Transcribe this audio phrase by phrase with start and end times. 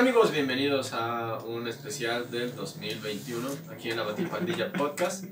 [0.00, 0.32] amigos?
[0.32, 5.26] Bienvenidos a un especial del 2021 aquí en la Batipandilla Podcast.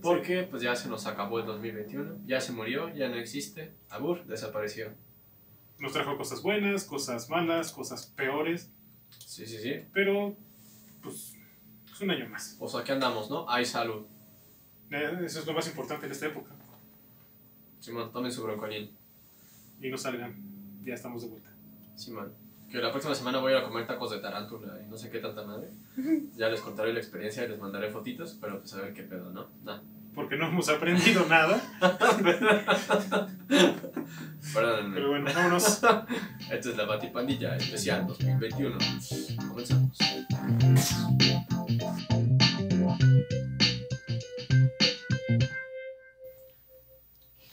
[0.00, 3.72] Porque pues ya se nos acabó el 2021, ya se murió, ya no existe.
[3.90, 4.94] Abur desapareció.
[5.80, 8.70] Nos trajo cosas buenas, cosas malas, cosas peores,
[9.18, 9.84] Sí, sí, sí.
[9.92, 10.36] pero
[11.02, 11.34] pues
[11.92, 12.54] es un año más.
[12.60, 13.50] Pues aquí andamos, ¿no?
[13.50, 14.06] Hay salud.
[14.92, 16.54] Eh, Eso es lo más importante en esta época.
[17.80, 18.96] Simón, tomen su broncolín.
[19.80, 21.50] Y no salgan, ya estamos de vuelta.
[21.96, 22.41] Simón.
[22.72, 25.10] Que la próxima semana voy a ir a comer tacos de tarántula y no sé
[25.10, 25.68] qué tanta madre.
[26.36, 29.30] Ya les contaré la experiencia y les mandaré fotitos, pero pues a ver qué pedo,
[29.30, 29.50] ¿no?
[29.62, 29.80] Nah.
[30.14, 31.60] Porque no hemos aprendido nada.
[34.54, 34.94] Perdónenme.
[34.94, 35.66] Pero bueno, vámonos.
[36.50, 38.78] Esta es la Batipandilla especial 2021.
[39.48, 39.98] Comenzamos.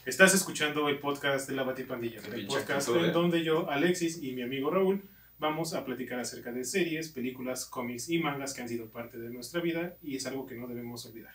[0.06, 2.20] Estás escuchando el podcast de la Batipandilla.
[2.34, 3.10] El podcast en eh.
[3.12, 5.02] donde yo, Alexis y mi amigo Raúl
[5.40, 9.30] vamos a platicar acerca de series, películas, cómics y mangas que han sido parte de
[9.30, 11.34] nuestra vida y es algo que no debemos olvidar.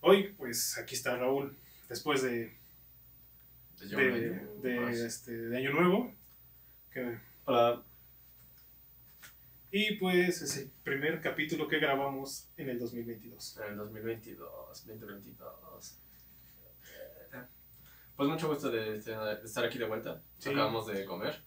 [0.00, 1.54] Hoy, pues aquí está Raúl,
[1.88, 2.56] después de,
[3.80, 4.96] de, año de, más.
[4.96, 6.12] este, de Año Nuevo.
[6.90, 7.82] que- Hola.
[9.70, 13.58] y pues es el primer capítulo que grabamos en el 2022.
[13.58, 15.98] En el 2022, 2022.
[18.16, 20.22] Pues mucho gusto de, de estar aquí de vuelta.
[20.38, 20.48] Sí.
[20.48, 21.38] Acabamos de comer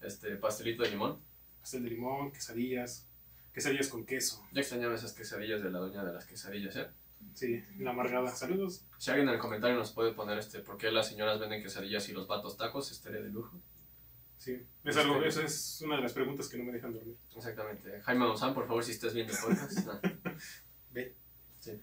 [0.00, 1.18] este pastelito de limón.
[1.60, 3.08] Pastel de limón, quesadillas,
[3.52, 4.42] quesadillas con queso.
[4.52, 6.88] Ya extrañaba esas quesadillas de la doña de las quesadillas, ¿eh?
[7.34, 8.28] Sí, la amargada.
[8.28, 8.84] Saludos.
[8.98, 12.08] Si alguien en el comentario nos puede poner este por qué las señoras venden quesadillas
[12.08, 13.60] y los vatos tacos, estaría de lujo.
[14.38, 17.14] Sí, es algo, esa es una de las preguntas que no me dejan dormir.
[17.36, 18.00] Exactamente.
[18.00, 19.86] Jaime Maussan, por favor, si estás viendo el podcast.
[20.92, 21.14] Ve.
[21.58, 21.78] Sí.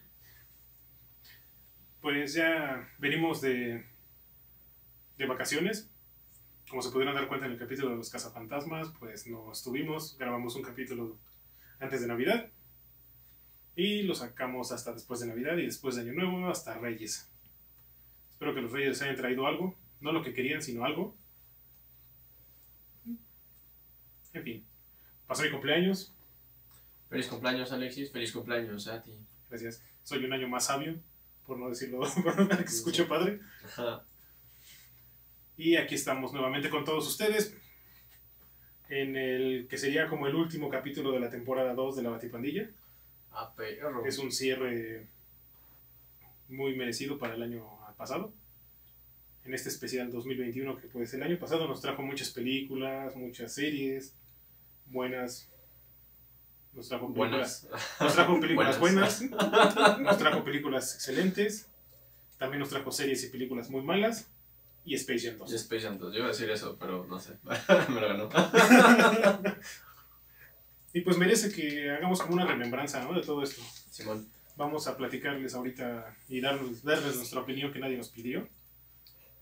[2.02, 3.85] Pues ya venimos de,
[5.19, 5.91] de vacaciones.
[6.69, 10.17] Como se pudieron dar cuenta en el capítulo de los cazafantasmas, pues no estuvimos.
[10.17, 11.17] Grabamos un capítulo
[11.80, 12.49] antes de Navidad.
[13.75, 17.30] Y lo sacamos hasta después de Navidad y después de Año Nuevo hasta Reyes.
[18.31, 19.75] Espero que los Reyes hayan traído algo.
[20.02, 21.15] No lo que querían, sino algo.
[24.33, 24.65] En fin.
[25.25, 26.13] Pasó mi cumpleaños.
[27.09, 28.11] Feliz cumpleaños, Alexis.
[28.11, 29.13] Feliz cumpleaños a ti.
[29.49, 29.81] Gracias.
[30.03, 30.99] Soy un año más sabio,
[31.45, 33.39] por no decirlo, para que se escuche padre.
[33.63, 34.03] Ajá.
[35.57, 37.55] Y aquí estamos nuevamente con todos ustedes
[38.89, 42.69] en el que sería como el último capítulo de la temporada 2 de la Batipandilla.
[43.31, 44.05] A perro.
[44.05, 45.07] Es un cierre
[46.47, 47.65] muy merecido para el año
[47.97, 48.31] pasado.
[49.45, 54.13] En este especial 2021 que pues el año pasado nos trajo muchas películas, muchas series
[54.85, 55.49] buenas.
[56.73, 57.99] Nos trajo películas, Buenas.
[58.01, 59.29] nos trajo películas Buenas.
[59.29, 61.67] buenas, nos trajo películas excelentes,
[62.37, 64.29] también nos trajo series y películas muy malas
[64.87, 65.52] y Space Jam 2.
[65.52, 66.14] Y Space Jam 2.
[66.14, 67.33] Yo iba a decir eso, pero no sé.
[67.89, 68.30] Me lo ganó.
[70.93, 73.14] y pues merece que hagamos como una remembranza ¿no?
[73.14, 73.61] de todo esto.
[73.92, 74.30] Simón.
[74.55, 78.48] Vamos a platicarles ahorita y darles, darles nuestra opinión que nadie nos pidió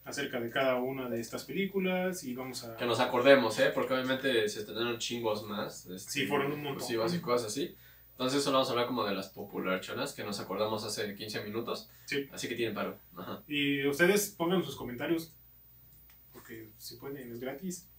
[0.03, 2.75] acerca de cada una de estas películas y vamos a...
[2.75, 3.71] Que nos acordemos, ¿eh?
[3.73, 5.85] Porque obviamente se estrenaron chingos más.
[5.85, 6.73] este, Sí, fueron un montón.
[6.73, 7.75] exclusivas y cosas así.
[8.15, 11.89] Entonces solo vamos a hablar como de las popularchonas que nos acordamos hace 15 minutos.
[12.05, 12.29] Sí.
[12.31, 12.97] Así que tienen paro.
[13.13, 13.43] Ajá.
[13.45, 15.33] Y ustedes pongan sus comentarios,
[16.31, 17.89] porque si pueden es gratis,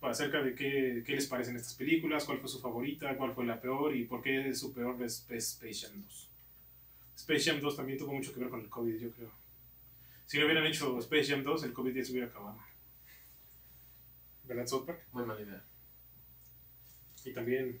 [0.00, 3.60] acerca de qué, qué les parecen estas películas, cuál fue su favorita, cuál fue la
[3.60, 6.30] peor y por qué su peor es Space Jam 2.
[7.16, 9.30] Space Jam 2 también tuvo mucho que ver con el COVID, yo creo.
[10.26, 12.58] Si no hubieran hecho Space Jam 2, el COVID ya se hubiera acabado.
[14.44, 15.06] ¿Verdad, South Park?
[15.12, 15.62] Muy mala idea.
[17.24, 17.80] Y también,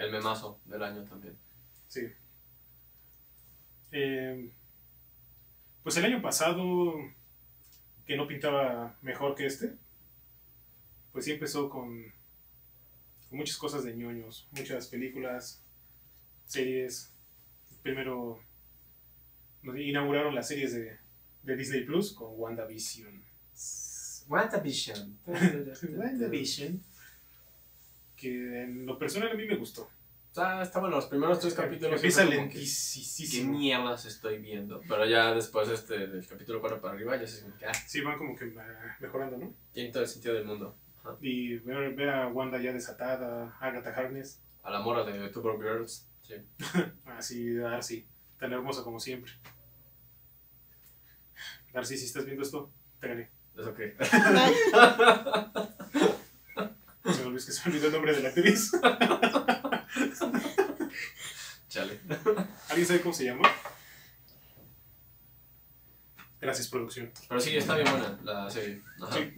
[0.00, 1.36] El memazo del año también.
[1.88, 2.00] sí.
[3.92, 4.52] Eh,
[5.82, 6.94] pues el año pasado,
[8.06, 9.72] que no pintaba mejor que este,
[11.12, 12.04] pues sí empezó con,
[13.28, 15.62] con muchas cosas de ñoños, muchas películas,
[16.44, 17.12] series.
[17.82, 18.40] Primero
[19.62, 20.98] nos inauguraron las series de,
[21.42, 23.24] de Disney Plus con WandaVision.
[24.28, 25.18] WandaVision.
[25.26, 26.82] WandaVision.
[28.20, 29.88] Que en lo personal a mí me gustó.
[30.36, 31.96] Ah, estaban los primeros tres capítulos.
[31.96, 33.58] Empieza que, ¿Qué lentísimo.
[33.58, 34.80] mierdas estoy viendo?
[34.88, 38.00] Pero ya después este, del capítulo 4 para arriba ya se como que, ah, Sí,
[38.00, 38.52] van como que eh,
[39.00, 39.52] mejorando, ¿no?
[39.72, 40.76] tiene todo el sentido del mundo.
[41.00, 41.16] Ajá.
[41.20, 46.06] Y ver, ver a Wanda ya desatada, Agatha Harkness, A la mora de Two Girls.
[46.22, 46.34] Sí.
[47.06, 48.06] así Darcy,
[48.38, 49.32] tan hermosa como siempre.
[51.72, 52.70] Darcy, si estás viendo esto,
[53.00, 53.30] te gané.
[53.56, 53.96] ¿Eso qué?
[57.12, 58.72] Se me que se olvidó el nombre de la actriz.
[61.68, 62.00] Chale.
[62.68, 63.48] ¿Alguien sabe cómo se llama?
[66.40, 67.12] Gracias, producción.
[67.28, 68.82] Pero sí, está bien buena la serie.
[69.00, 69.16] Ajá.
[69.16, 69.34] Sí.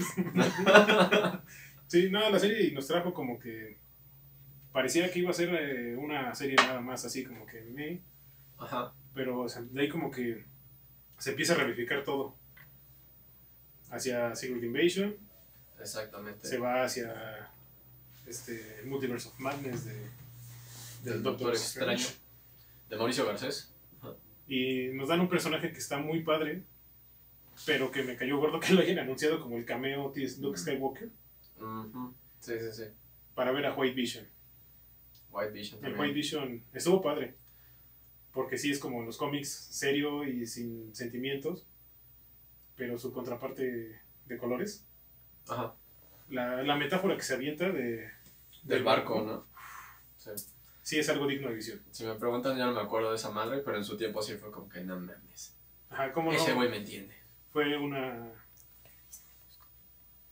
[1.93, 3.77] Sí, no, la serie nos trajo como que
[4.73, 8.01] parecía que iba a ser eh, una serie nada más así como que me,
[8.57, 8.95] Ajá.
[9.13, 10.47] pero o sea, de ahí como que
[11.19, 12.35] se empieza a ramificar todo.
[13.91, 15.15] Hacia Secret Invasion,
[15.79, 16.49] Exactamente.
[16.49, 17.51] se va hacia
[18.32, 19.94] este Multiverse of Madness de,
[21.05, 22.05] Del Doctor Extraño.
[22.88, 23.73] De Mauricio Garcés.
[24.49, 26.62] Y nos dan un personaje que está muy padre,
[27.67, 31.11] pero que me cayó gordo que lo hayan anunciado como el cameo de Luke Skywalker
[31.61, 32.12] Ujú.
[32.40, 32.84] Sí, sí, sí.
[33.34, 34.26] para ver a White Vision.
[35.31, 36.00] White Vision El también.
[36.00, 37.34] White Vision estuvo padre,
[38.32, 41.67] porque sí es como en los cómics, serio y sin sentimientos,
[42.76, 44.84] pero su contraparte de colores.
[45.49, 45.75] Ajá.
[46.31, 48.11] La, la metáfora que se avienta de,
[48.62, 49.47] Del barco, ¿no?
[50.17, 50.31] Sí.
[50.82, 51.82] sí es algo digno de visión.
[51.91, 54.35] Si me preguntan, ya no me acuerdo de esa madre, pero en su tiempo sí
[54.35, 55.56] fue como que no mames.
[55.91, 56.38] Ajá, ¿cómo no?
[56.38, 57.14] Ese güey me entiende.
[57.53, 58.32] Fue una.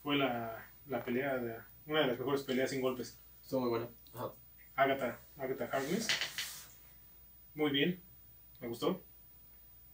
[0.02, 1.56] Fue la, la pelea, de,
[1.86, 3.18] una de las mejores peleas sin golpes.
[3.42, 3.90] Estuvo muy bueno.
[4.14, 4.32] Ajá.
[4.76, 6.08] Agatha, Agatha Harkness.
[7.54, 8.00] Muy bien,
[8.60, 9.02] me gustó.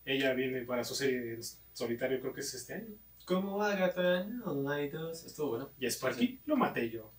[0.05, 1.41] Ella viene para su serie en
[1.73, 2.95] solitario, creo que es este año.
[3.25, 5.25] Como Agatha, no hay dos.
[5.25, 5.71] Estuvo bueno.
[5.81, 7.13] Y a Sparky lo maté yo.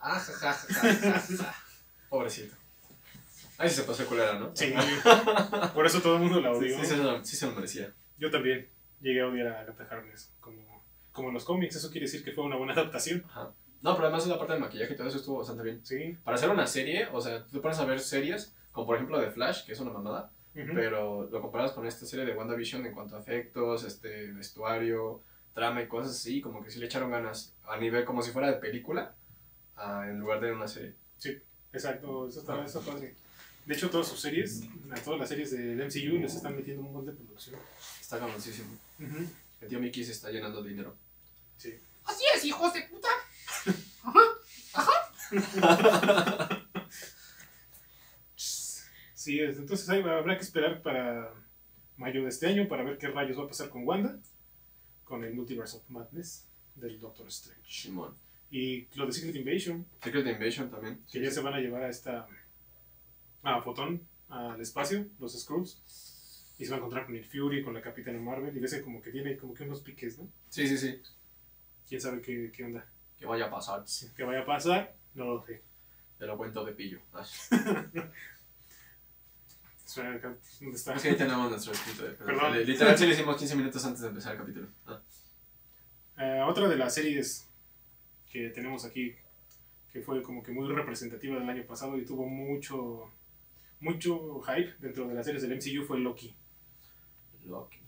[0.00, 0.20] Ah.
[2.08, 2.54] Pobrecito.
[3.58, 4.52] Ahí sí se pasó culera, ¿no?
[4.54, 4.72] Sí,
[5.74, 6.78] por eso todo el mundo la Sí, odió.
[6.78, 7.92] sí, se lo, sí se lo merecía.
[8.16, 8.68] Yo también
[9.00, 11.74] llegué a odiar a Agatha Harkness, como, como en los cómics.
[11.76, 13.24] Eso quiere decir que fue una buena adaptación.
[13.28, 13.50] Ajá.
[13.82, 15.84] No, pero además la parte del maquillaje y todo eso estuvo bastante bien.
[15.84, 16.16] Sí.
[16.24, 19.20] Para hacer una serie, o sea, tú te pones a ver series, como por ejemplo
[19.20, 20.68] de Flash, que es una mamada, Ujú.
[20.74, 25.22] pero lo comparas con esta serie de WandaVision en cuanto a efectos, este, vestuario,
[25.54, 28.48] trama y cosas así, como que sí le echaron ganas a nivel como si fuera
[28.48, 29.14] de película,
[29.78, 30.94] ah, en lugar de una serie.
[31.72, 33.14] Exacto, eso está, eso está padre.
[33.66, 36.92] De hecho, todas sus series, a todas las series del MCU les están metiendo un
[36.92, 37.60] montón de producción.
[38.00, 38.72] Está cabroncísimo.
[38.98, 39.26] Ujú.
[39.60, 40.96] El tío Mickey se está llenando de dinero.
[41.58, 41.78] Sí.
[42.04, 43.08] Así es, hijos de puta.
[48.34, 51.34] Sí, es- entonces ahí habrá que esperar para
[51.96, 54.18] mayo de este año para ver qué rayos va a pasar con Wanda,
[55.04, 56.46] con el Multiverse of Madness
[56.76, 57.62] del Doctor Strange.
[57.68, 58.16] Simón.
[58.50, 61.00] Y lo de Secret Invasion, Secret Invasion también.
[61.10, 62.26] que ya se van a llevar a esta
[63.42, 67.74] a Fotón al espacio, los Skrulls, y se va a encontrar con el Fury, con
[67.74, 70.28] la Capitana Marvel, y ves que como que tiene como que unos piques, ¿no?
[70.48, 71.00] Sí, sí, sí.
[71.88, 72.86] ¿Quién sabe qué, qué onda?
[73.18, 73.84] Que vaya a pasar.
[74.16, 74.94] ¿Qué vaya a pasar?
[75.14, 75.62] No lo sé.
[76.18, 77.00] Te lo cuento de pillo.
[80.60, 80.94] ¿dónde está?
[80.94, 82.04] Es que ahí tenemos nuestro escrito.
[82.04, 82.64] de- Perdón.
[82.64, 84.68] Literal, sí lo hicimos 15 minutos antes de empezar el capítulo.
[84.86, 85.00] Ah.
[86.18, 87.48] Eh, otra de las series
[88.30, 89.14] que tenemos aquí,
[89.92, 93.10] que fue como que muy representativa del año pasado y tuvo mucho,
[93.80, 96.34] mucho hype dentro de las series del MCU, fue Loki.
[97.46, 97.78] Loki.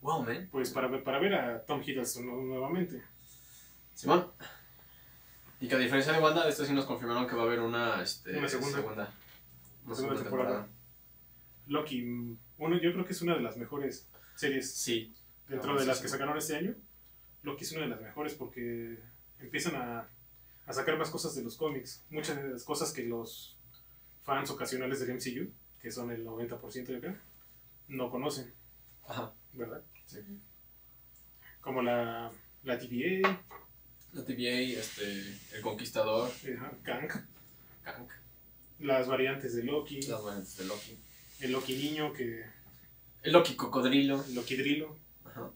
[0.00, 0.48] Wow, man.
[0.50, 3.02] Pues para, ver- para ver a Tom Hiddleston nu- nuevamente.
[3.94, 4.26] Simón.
[5.60, 8.02] Y que a diferencia de Wanda, esto sí nos confirmaron que va a haber una,
[8.02, 9.12] este, Una segunda.
[9.84, 10.68] Una Segunda temporada.
[11.68, 15.12] Loki, mm, uno, yo creo que es una de las mejores series Sí.
[15.48, 16.02] dentro Ah, de sí, las sí.
[16.02, 16.74] que sacaron este año.
[17.42, 18.98] Loki es una de las mejores porque
[19.42, 20.08] empiezan a,
[20.66, 22.02] a sacar más cosas de los cómics.
[22.10, 23.56] Muchas de las cosas que los
[24.24, 25.50] fans ocasionales del MCU,
[25.80, 27.16] que son el 90% yo creo,
[27.88, 28.52] no conocen,
[29.06, 29.32] Ajá.
[29.52, 29.82] ¿verdad?
[30.06, 30.18] Sí.
[31.60, 32.30] Como la,
[32.64, 33.40] la TVA,
[34.12, 35.04] La TVA, este,
[35.54, 37.08] El Conquistador, eh, Kang,
[37.82, 38.08] Kang,
[38.80, 40.98] las variantes de Loki, las variantes de Loki.
[41.40, 42.44] el Loki niño, que
[43.22, 44.24] El Loki Cocodrilo.
[44.24, 45.50] el Loki Drilo, Ajá.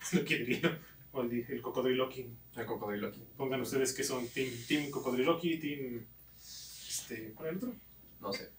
[0.12, 0.70] Loki Drilo,
[1.12, 2.26] o el, di- el Cocodrilo Loki.
[2.56, 3.22] El Cocodrilo Loki.
[3.36, 6.06] Pongan ustedes que son Team, team Cocodriloqui, Team.
[6.36, 7.74] Este, ¿Cuál era el otro?
[8.20, 8.50] No sé.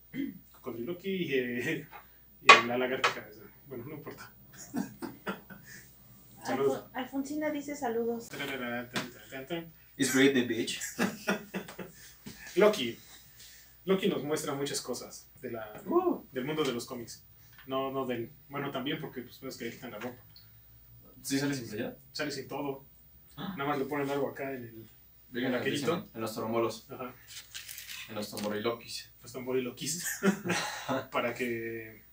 [0.51, 1.87] Cocodriloqui y, eh,
[2.41, 3.27] y la lagartija.
[3.67, 4.31] Bueno, no importa.
[6.43, 6.83] Saludos.
[6.93, 8.29] Alfonsina dice saludos.
[9.97, 10.79] It's great the bitch.
[12.55, 12.97] Loki.
[13.85, 15.81] Loki nos muestra muchas cosas de la,
[16.31, 17.23] del mundo de los cómics.
[17.67, 18.31] No, no del.
[18.49, 20.17] Bueno, también porque pues, no es que le quitan la ropa.
[21.23, 21.97] ¿Sí sale sin playera?
[22.11, 22.85] Sale sin todo.
[23.37, 24.89] Nada más le ponen algo acá en el.
[25.29, 26.07] Vengan ¿En aquelito?
[26.13, 26.85] En los trombolos.
[26.91, 27.13] Ajá.
[28.09, 29.09] En los tomborilokis.
[29.21, 30.05] los tamboriloquis
[31.11, 32.03] para que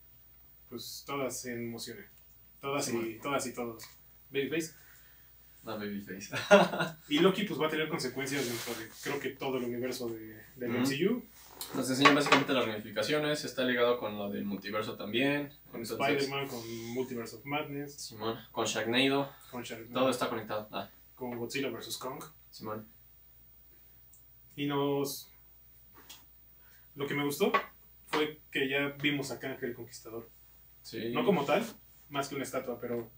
[0.69, 2.07] pues todas se emocionen
[2.61, 3.83] todas Sí, y todas y todos
[4.31, 4.73] Babyface
[5.65, 6.31] No, babyface.
[7.09, 10.41] y Loki pues va a tener consecuencias dentro de creo que todo el universo de,
[10.55, 10.81] del Ujú.
[10.93, 11.25] MCU
[11.75, 13.45] Nos enseñan básicamente las ramificaciones.
[13.45, 15.53] Está ligado con lo del multiverso también.
[15.71, 18.37] con Spider-Man con Multiverse of Madness Simón.
[18.51, 19.31] Con Sharknado.
[19.51, 19.63] con,
[19.93, 20.69] Todo está conectado.
[20.73, 22.87] Ah, con Godzilla vs Kong Simón.
[24.57, 25.31] y nos
[26.97, 27.53] lo que me gustó
[28.07, 30.29] fue que ya vimos a Kang el Conquistador
[30.83, 31.13] Sí.
[31.13, 31.65] no como tal
[32.09, 33.11] más que una estatua pero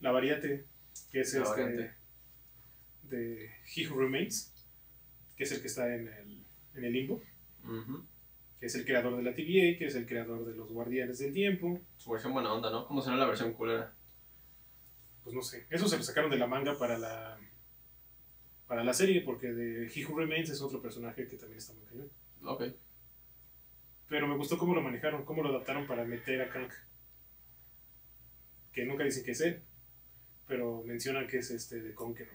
[0.00, 0.66] la variante
[1.12, 1.94] que es La este variante.
[3.04, 4.52] de He Who Remains
[5.36, 6.44] que es el que está en el,
[6.74, 7.22] en el limbo,
[7.64, 8.04] Ujú.
[8.58, 11.32] que es el creador de la TVA, que es el creador de los Guardianes del
[11.32, 11.80] Tiempo.
[11.96, 12.86] Su versión buena onda, ¿no?
[12.86, 13.92] ¿Cómo será la versión culera?
[15.24, 17.38] Pues no sé, eso se lo sacaron de la manga para la
[18.66, 21.84] para la serie, porque de He Who Remains es otro personaje que también está muy
[21.84, 22.10] cañón.
[22.44, 22.64] Ok.
[24.08, 26.70] Pero me gustó cómo lo manejaron, cómo lo adaptaron para meter a Kang.
[28.72, 29.62] Que nunca dicen que es él,
[30.46, 32.34] pero mencionan que es este de Conqueror.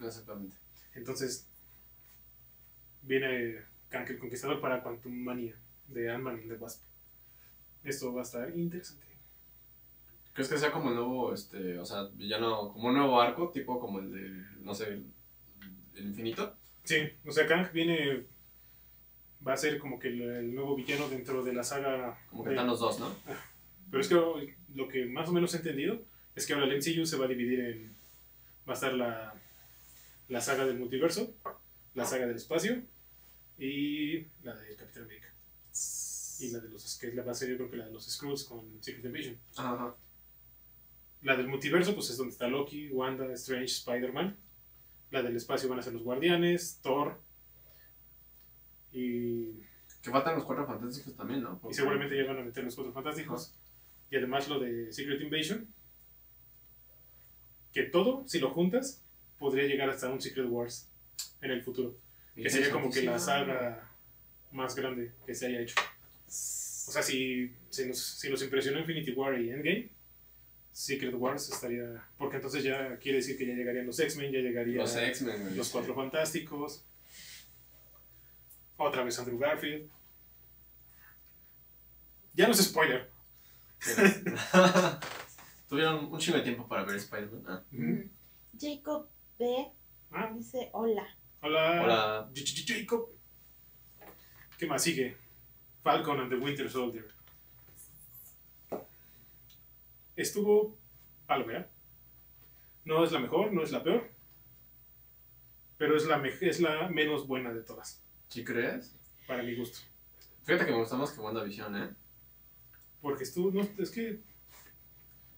[0.00, 0.56] Exactamente.
[0.94, 1.46] Entonces,
[3.02, 5.54] viene Kang el Conquistador para Quantum Mania
[5.88, 6.82] de Ant-Man and the Wasp.
[7.84, 9.06] Esto va a estar interesante.
[10.32, 13.80] ¿Crees que sea como el nuevo, este, o sea, villano, como un nuevo arco, tipo
[13.80, 15.06] como el de, no sé, el,
[15.94, 16.54] el infinito?
[16.84, 18.24] Sí, o sea, Kang viene.
[19.46, 22.18] Va a ser como que el, el nuevo villano dentro de la saga.
[22.30, 23.14] Como que de- están los dos, ¿no?
[23.90, 26.02] Pero es que lo que más o menos he entendido
[26.34, 27.96] es que ahora el MCU se va a dividir en.
[28.68, 29.34] Va a estar la,
[30.28, 31.32] la saga del multiverso,
[31.94, 32.82] la saga del espacio
[33.58, 35.32] y la del Capitán América.
[36.38, 36.98] Y la de los.
[36.98, 39.38] que es la ser yo creo que la de los Skrulls con Secret Invasion.
[39.56, 39.96] Ajá.
[41.22, 44.36] La del multiverso, pues es donde está Loki, Wanda, Strange, Spider-Man.
[45.10, 47.20] La del espacio van a ser los Guardianes, Thor.
[48.92, 49.60] Y,
[50.02, 51.60] Que faltan los cuatro fantásticos también, ¿no?
[51.68, 53.54] y seguramente ya van a meter los Cuatro Fantásticos.
[54.10, 55.66] Y además lo de Secret Invasion.
[57.72, 59.02] Que todo, si lo juntas,
[59.38, 60.88] podría llegar hasta un Secret Wars
[61.40, 61.96] en el futuro.
[62.42, 63.90] Que sería como que la saga
[64.52, 65.74] más grande que se haya hecho.
[66.26, 69.90] O sea, si, si, nos, si nos impresionó Infinity War y Endgame,
[70.70, 72.04] Secret Wars estaría.
[72.18, 75.54] Porque entonces ya quiere decir que ya llegarían los X-Men, ya llegarían Los X-Men, güey.
[75.54, 75.72] los sí.
[75.72, 76.84] Cuatro Fantásticos.
[78.76, 79.88] Otra vez Andrew Garfield.
[82.34, 83.10] Ya no es spoiler.
[85.68, 87.42] Tuvieron un chingo de tiempo para ver Spider-Man.
[87.48, 87.62] Ah.
[88.58, 89.72] Jacob B.
[90.12, 91.06] Ah, dice hola.
[91.46, 91.82] Hola.
[91.82, 92.30] Hola.
[92.66, 93.08] Jacob.
[94.58, 95.16] ¿Qué más sigue?
[95.82, 97.06] Falcon and the Winter Soldier.
[100.16, 100.76] Estuvo
[101.26, 101.70] palomera.
[102.84, 104.10] No es la mejor, no es la peor.
[105.78, 108.96] Pero es la, es la menos buena de todas, ¿Sí crees?
[109.26, 109.80] para mi gusto.
[110.44, 111.94] Fíjate que me gusta más que WandaVision, ¿eh?
[113.02, 114.20] Porque estuvo, no, es que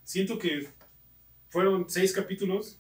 [0.05, 0.69] siento que
[1.49, 2.79] fueron seis capítulos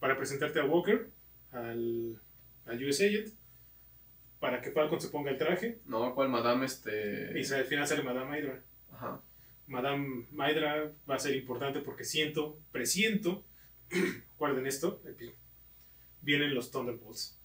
[0.00, 1.10] para presentarte a Walker,
[1.50, 2.20] al,
[2.66, 3.28] al US Agent,
[4.40, 7.32] para que Falcon se ponga el traje, No, ¿cuál Madame, este...?
[7.34, 8.62] y al final sale Madame Hydra.
[8.92, 9.20] Ajá.
[9.66, 13.44] Madame Hydra va a ser importante porque siento, presiento,
[14.38, 15.00] guarden esto,
[16.22, 17.38] vienen los Thunderbolts.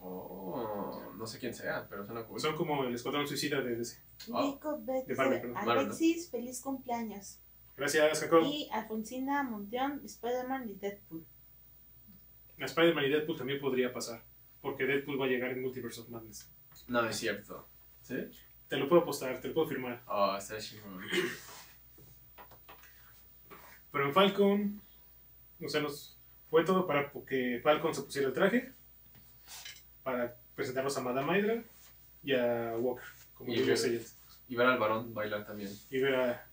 [0.00, 2.40] Oh, no sé quién sea, pero suena cool.
[2.40, 3.98] Son como el escuadrón suicida de DC.
[4.32, 5.04] Ah, Jacob B.
[5.06, 5.52] de.
[5.56, 7.38] Alexis, feliz cumpleaños.
[7.76, 8.42] Gracias, Jacob.
[8.44, 11.24] Y Alfonsina Monteón, Spider-Man y Deadpool.
[12.60, 14.24] A Spider-Man y Deadpool también podría pasar,
[14.60, 16.48] porque Deadpool va a llegar en Multiverse of Madness.
[16.86, 17.66] No, es cierto.
[18.02, 18.16] ¿Sí?
[18.68, 20.02] Te lo puedo apostar, te lo puedo firmar.
[20.06, 21.00] Oh, está chingón.
[23.90, 24.82] Pero en Falcon,
[25.64, 26.16] o sea, nos
[26.50, 28.72] fue todo para que Falcon se pusiera el traje,
[30.02, 31.62] para presentarnos a Madame Hydra
[32.22, 34.02] y a Walker, como Y ver-.
[34.48, 35.70] Y ver al varón bailar también.
[35.90, 36.46] Y ver a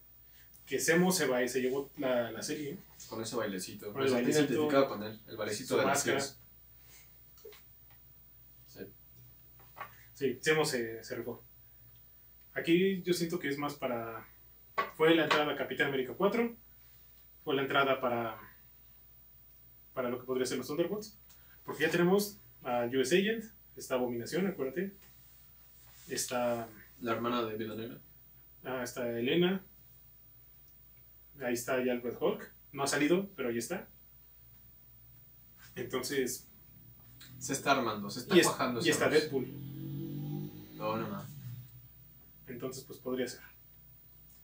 [0.65, 2.77] que Semo se va y se llevó la, la serie.
[3.09, 3.93] Con ese bailecito.
[3.93, 5.19] Con el bailecito, identificado con él.
[5.27, 6.17] El bailecito de las máscara.
[6.17, 6.39] tías.
[8.67, 8.79] Sí.
[10.15, 11.43] Sí, Semo se, se rifó.
[12.53, 14.27] Aquí yo siento que es más para...
[14.95, 16.55] Fue la entrada a Capitán América 4,
[17.43, 18.38] fue la entrada para,
[19.93, 21.17] para lo que podría ser los Thunderbolts,
[21.63, 23.43] porque ya tenemos a US Agent,
[23.75, 24.93] está Abominación, acuérdate,
[26.10, 26.67] está,
[27.01, 28.00] La hermana de Vida Negra.
[28.63, 29.62] ah, está Elena,
[31.41, 33.88] ahí está ya el Red Hulk, no ha salido, pero ahí está.
[35.75, 36.48] Entonces,
[37.39, 38.81] Se está armando, se está y, es- cuajando.
[38.86, 39.10] y está.
[39.10, 39.45] Deadpool,
[40.75, 41.24] No, no, no.
[42.48, 43.41] entonces pues podría ser.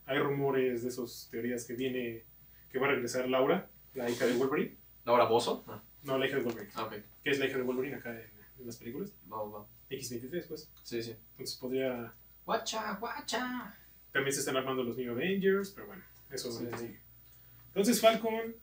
[0.05, 2.23] Hay rumores de esas teorías que viene,
[2.71, 4.75] que va a regresar Laura, la hija de Wolverine.
[5.05, 5.63] ¿Laura Bozo?
[5.67, 6.71] Ah, No, la hija de Wolverine.
[6.75, 6.93] ah, ok.
[7.23, 9.13] Que es la hija de Wolverine acá en, en las películas.
[9.31, 9.65] Va, va.
[9.89, 10.69] X23, pues.
[10.83, 11.15] Sí, sí.
[11.31, 12.13] Entonces podría.
[12.45, 13.77] Guacha, guacha.
[14.11, 16.77] También se están armando los New Avengers, pero bueno, eso Sí, sí.
[16.87, 16.95] sí.
[17.67, 18.55] Entonces Falcon.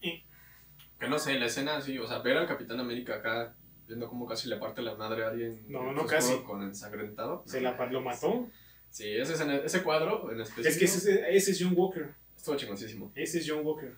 [0.00, 3.54] Que no sé, la escena así, o sea, ver al Capitán América acá
[3.86, 5.64] viendo cómo casi le parte la madre a alguien.
[5.68, 6.38] No, no casi.
[6.42, 7.42] Con ensangrentado.
[7.46, 8.48] Se la, lo mató.
[8.90, 10.68] Sí, ese, escena- ese cuadro en específico.
[10.68, 12.14] Es que ese, ese es John Walker.
[12.36, 13.10] Estuvo chingoncísimo.
[13.14, 13.96] Ese es John Walker.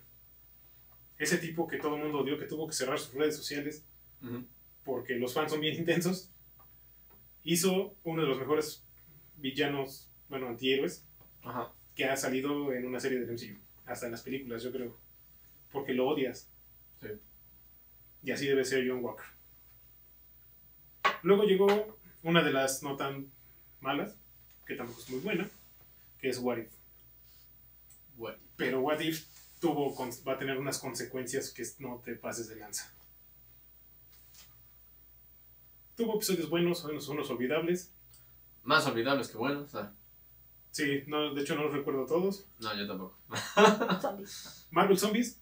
[1.17, 3.83] Ese tipo que todo el mundo odió, que tuvo que cerrar sus redes sociales
[4.83, 6.31] porque los fans son bien intensos.
[7.43, 8.83] Hizo uno de los mejores
[9.37, 11.05] villanos, bueno, antihéroes,
[11.43, 11.71] Ajá.
[11.95, 13.59] que ha salido en una serie de MCU.
[13.85, 14.97] Hasta en las películas, yo creo.
[15.71, 16.49] Porque lo odias.
[17.01, 17.07] Sí.
[18.23, 19.25] Y así debe ser John Walker.
[21.23, 23.31] Luego llegó una de las no tan
[23.81, 24.15] malas,
[24.65, 25.49] que tampoco es muy buena,
[26.19, 26.71] que es What If.
[28.15, 29.25] Bueno, Pero What If
[29.59, 29.95] tuvo,
[30.27, 32.91] va a tener unas consecuencias que no te pases de lanza.
[35.95, 37.91] Tuvo episodios buenos, unos, unos olvidables.
[38.63, 39.73] más olvidables que buenos.
[39.75, 39.91] ah,
[40.71, 42.45] Sí, no, de hecho no los recuerdo todos.
[42.59, 43.17] no, yo tampoco.
[43.99, 44.67] Zombies.
[44.69, 45.39] Marvel Zombies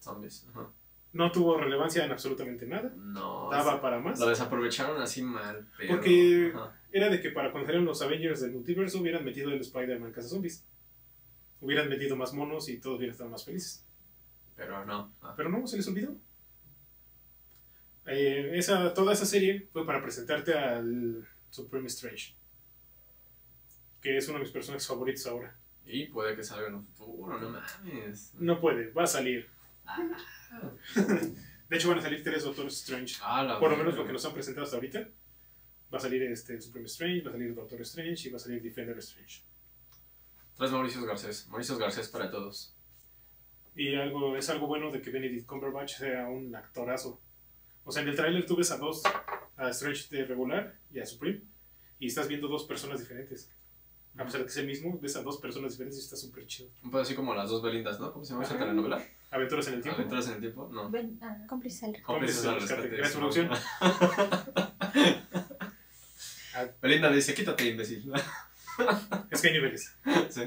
[0.00, 0.46] Zombies.
[0.50, 0.68] ajá.
[1.12, 2.92] No tuvo relevancia en absolutamente nada.
[2.96, 3.50] No.
[3.50, 4.18] Daba para más.
[4.20, 5.66] Lo desaprovecharon así mal.
[5.78, 6.74] Pero, Porque- ajá.
[6.90, 10.28] Era de que para cuando salieron los Avengers del multiverso hubieran metido el Spider-Man Casa
[10.28, 10.64] Zombies.
[11.60, 13.84] Hubieran metido más monos y todos hubieran estado más felices.
[14.56, 15.12] Pero no.
[15.22, 15.34] ah.
[15.36, 16.16] Pero no, se les olvidó.
[18.06, 22.34] Eh, esa, toda esa serie fue para presentarte al Supreme Strange.
[24.00, 25.54] Que es uno de mis personajes favoritos ahora.
[25.84, 28.32] Y puede que salga en un futuro, no mames.
[28.38, 29.48] No puede, va a salir.
[29.84, 29.98] Ah,
[31.68, 33.16] De hecho, van a salir tres Doctor Strange.
[33.22, 35.08] Ah, la Por lo menos lo que nos han presentado hasta ahorita.
[35.92, 38.62] Va a salir este Supreme Strange, va a salir Doctor Strange y va a salir
[38.62, 39.42] Defender Strange.
[40.56, 41.46] Tres Mauricios Garcés.
[41.48, 42.74] Mauricios Garcés para todos.
[43.74, 47.20] Y algo, es algo bueno de que Benedict Cumberbatch sea un actorazo.
[47.84, 49.02] O sea, en el tráiler tú ves a dos,
[49.56, 51.42] a Strange de regular y a Supreme,
[51.98, 53.50] y estás viendo dos personas diferentes.
[54.16, 56.44] A pesar de que es el mismo, ves a dos personas diferentes y está súper
[56.46, 56.70] chido.
[56.82, 58.12] Un poco así como las dos Belindas, ¿no?
[58.12, 59.02] ¿Cómo se llama esa telenovela?
[59.30, 59.98] Aventuras en el tiempo.
[59.98, 60.70] ¿Aventuras en el tiempo?
[60.72, 60.90] No.
[60.90, 62.88] Ven, ah, Cómplices al Cómplices al Rescate.
[62.88, 63.50] producción.
[66.82, 68.10] Belinda dice, quítate, imbécil.
[69.30, 69.92] Es que hay niveles.
[70.30, 70.42] sí.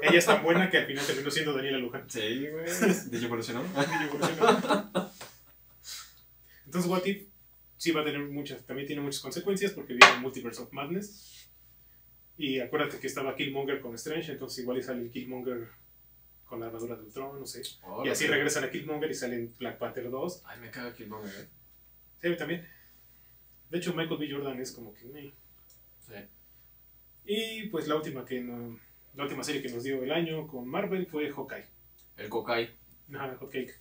[0.00, 2.08] Ella es tan buena que al final terminó siendo Daniela Luján.
[2.08, 2.64] Sí, güey.
[3.10, 3.62] Dicho evolucionó.
[6.64, 7.26] Entonces, What If
[7.76, 11.50] sí va a tener muchas, también tiene muchas consecuencias porque viene Multiverse of Madness.
[12.38, 15.68] Y acuérdate que estaba Killmonger con Strange, entonces igual y sale el Killmonger
[16.44, 17.62] con la armadura del trono, no sé.
[18.04, 20.42] Y así regresan a Killmonger y salen Black Panther 2.
[20.46, 21.48] Ay, me caga Killmonger, eh.
[22.20, 22.68] Sí, a mí también.
[23.70, 24.28] De hecho, Michael B.
[24.30, 25.32] Jordan es como que...
[26.00, 26.12] Sí.
[27.24, 28.78] Y pues la última que no-
[29.14, 31.66] la última serie que nos dio el año con Marvel fue Hawkeye.
[32.16, 32.76] El Kokai.
[33.14, 33.74] Ajá, Hot Cake.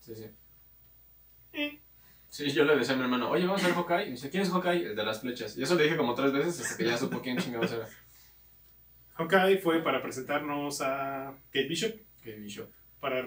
[0.00, 0.26] Sí, sí.
[1.52, 1.78] Eh.
[2.28, 4.02] Sí, yo le decía a mi hermano, oye, vamos a ver Hawkeye.
[4.02, 4.86] Y me dice, ¿quién es Hawkeye?
[4.86, 5.56] El de las flechas.
[5.56, 7.88] Y eso le dije como tres veces hasta que ya supo quién chingados era.
[9.22, 12.68] Hawkeye fue para presentarnos a Kate Bishop Qué bicho.
[13.00, 13.24] para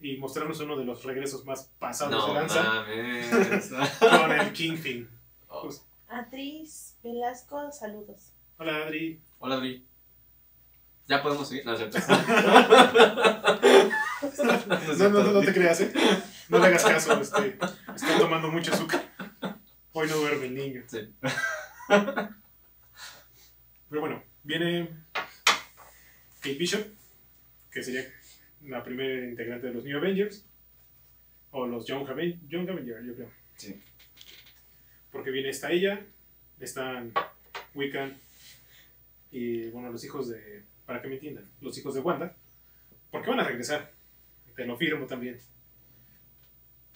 [0.00, 2.84] y mostrarnos uno de los regresos más pasados No de lanza
[4.00, 5.08] con el Kingpin.
[5.48, 5.68] Oh.
[6.08, 8.32] Atriz Velasco, saludos.
[8.58, 9.20] Hola Adri.
[9.38, 9.84] Hola, Adri.
[11.06, 11.64] ¿Ya podemos seguir?
[11.66, 11.98] No, cierto.
[14.22, 15.92] No, no, no, no te creas, ¿eh?
[16.48, 17.58] No le hagas caso, este,
[17.92, 19.02] está tomando mucho azúcar.
[19.92, 20.82] Hoy no duerme el niño.
[20.86, 21.12] Sí.
[21.88, 22.30] Pero
[24.00, 24.90] bueno, viene
[26.42, 26.86] Kate Bishop,
[27.70, 28.04] que sería
[28.64, 30.44] la primera integrante de los New Avengers.
[31.52, 33.30] O los Young, Aven- Young Avengers, yo creo.
[33.56, 33.80] Sí.
[35.10, 36.00] Porque viene esta ella,
[36.58, 37.12] están
[37.74, 38.16] Wiccan
[39.30, 40.62] y, bueno, los hijos de.
[40.86, 42.34] Para que me entiendan, los hijos de Wanda.
[43.10, 43.92] Porque van a regresar.
[44.56, 45.38] Te lo firmo también.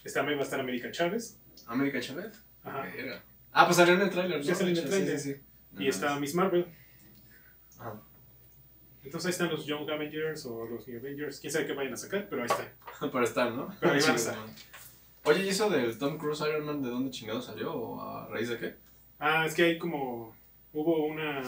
[0.04, 1.38] Esta también va a estar América Chávez.
[1.66, 2.32] ¿América Chávez?
[2.64, 2.86] Ajá.
[3.52, 4.40] Ah, pues salió en el tráiler.
[4.42, 4.58] Ya ¿no?
[4.58, 5.18] salió en el Sí, tráiler.
[5.18, 5.40] Sí, sí.
[5.72, 6.18] No Y está.
[6.18, 6.66] Miss Marvel.
[7.78, 8.00] Ajá.
[9.06, 11.40] Entonces ahí están los Young Avengers o los New Avengers.
[11.40, 13.10] Quién sabe qué vayan a sacar, pero ahí están.
[13.10, 13.74] Para estar, ¿no?
[13.80, 14.36] Pero ahí van a estar.
[15.24, 17.72] Oye, ¿y eso del Tom Cruise Iron Man de dónde chingado salió?
[17.72, 18.74] ¿O a raíz de qué?
[19.18, 20.34] Ah, es que hay como.
[20.72, 21.40] Hubo una.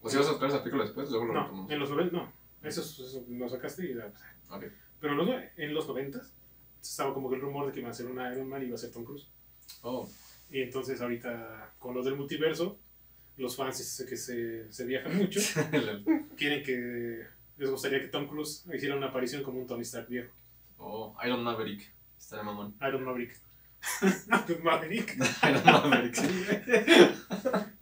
[0.00, 1.10] ¿O si vas a buscar esa película después?
[1.10, 1.70] Luego lo No, retomamos.
[1.70, 2.32] en los 90, no.
[2.62, 3.94] Eso, eso lo sacaste y.
[3.96, 4.72] ya, pues, Ok.
[5.00, 6.20] Pero los, en los 90
[6.80, 8.74] estaba como que el rumor de que iba a ser una Iron Man y iba
[8.76, 9.26] a ser Tom Cruise.
[9.82, 10.08] Oh,
[10.50, 12.78] Y entonces ahorita, con lo del multiverso,
[13.36, 15.40] los fans que se, se viajan mucho,
[16.36, 17.26] quieren que.
[17.56, 20.32] Les gustaría que Tom Cruise hiciera una aparición como un Tony Stark viejo.
[20.78, 21.88] oh, Iron Maverick.
[22.18, 22.74] Estaría mamón.
[22.80, 23.40] Iron Maverick.
[24.02, 25.16] Iron Maverick.
[25.42, 26.16] Iron Maverick.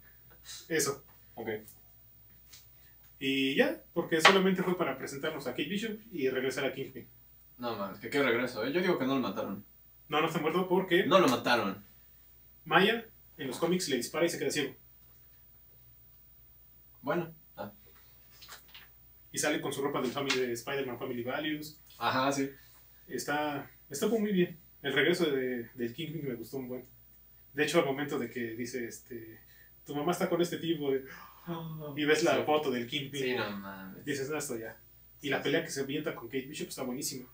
[0.69, 1.03] Eso.
[1.35, 1.49] Ok.
[3.19, 7.07] Y ya, porque solamente fue para presentarnos a Kate Bishop y regresar a Kingpin.
[7.57, 8.73] No, man, que qué regreso, ¿eh?
[8.73, 9.63] Yo digo que no lo mataron.
[10.09, 11.83] No, no está muerto porque No lo mataron.
[12.65, 13.05] Maya
[13.37, 14.75] en los cómics le dispara y se queda ciego.
[17.03, 17.31] Bueno.
[17.55, 17.71] Ah.
[19.31, 21.79] Y sale con su ropa del family, de Spider-Man Family Values.
[21.99, 22.49] Ajá, sí.
[23.07, 24.57] Está, está muy bien.
[24.81, 26.85] El regreso de, del Kingpin me gustó un buen.
[27.53, 29.39] De hecho, al momento de que dice, este,
[29.85, 31.05] tu mamá está con este tipo de-
[31.97, 32.43] y ves la Sí.
[32.45, 34.03] foto del Kingpin, Sí, no mames.
[34.05, 34.77] dices, no, esto ya.
[35.21, 37.27] Y la pelea que se avienta con Kate Bishop está buenísima.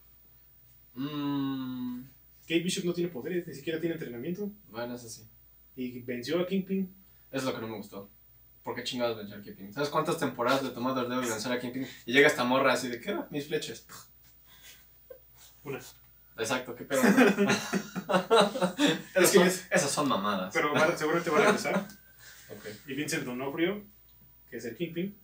[0.95, 2.01] Mmm.
[2.41, 4.51] Kate Bishop no tiene poderes, ni siquiera tiene entrenamiento.
[4.69, 5.23] Bueno, eso sí.
[5.75, 6.91] Y venció a Kingpin.
[7.31, 8.09] Es lo que no me gustó.
[8.63, 9.73] ¿Por qué chingados venció a Kingpin?
[9.73, 11.87] ¿Sabes cuántas temporadas le tomó Daredevil vencer a Kingpin?
[12.05, 13.17] Y llega esta morra así de, ¿qué?
[13.29, 13.85] Mis flechas.
[15.63, 15.79] Una.
[16.37, 17.01] Exacto, qué pedo.
[19.15, 20.53] Es esas, son, es- esas son mamadas.
[20.53, 21.87] Pero va- seguramente va a regresar.
[22.87, 23.83] Y Vincent D'Onofrio,
[24.49, 25.15] que es el Kingpin,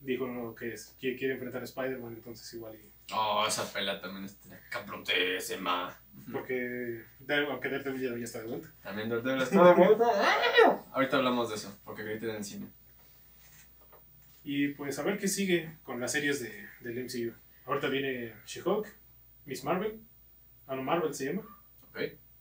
[0.00, 0.54] dijo ¿no?
[0.56, 2.74] que, es- que quiere enfrentar a Spider-Man, entonces igual.
[2.74, 5.96] y- Oh, esa pelea también está cabrotésima.
[6.32, 7.04] porque
[7.48, 8.72] aunque Daredevil ya, ya está de vuelta.
[8.82, 10.86] También Daredevil está de vuelta.
[10.92, 12.66] Ahorita hablamos de eso, porque griten en el cine.
[14.42, 17.32] Y pues a ver qué sigue con las series de, del MCU.
[17.66, 18.86] Ahorita viene She-Hulk,
[19.44, 20.00] Miss Marvel.
[20.66, 21.42] Ah, no, Marvel se llama.
[21.90, 22.00] Ok.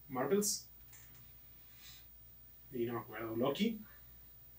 [0.10, 0.70] Marvels.
[2.72, 3.80] Y no me acuerdo, Loki.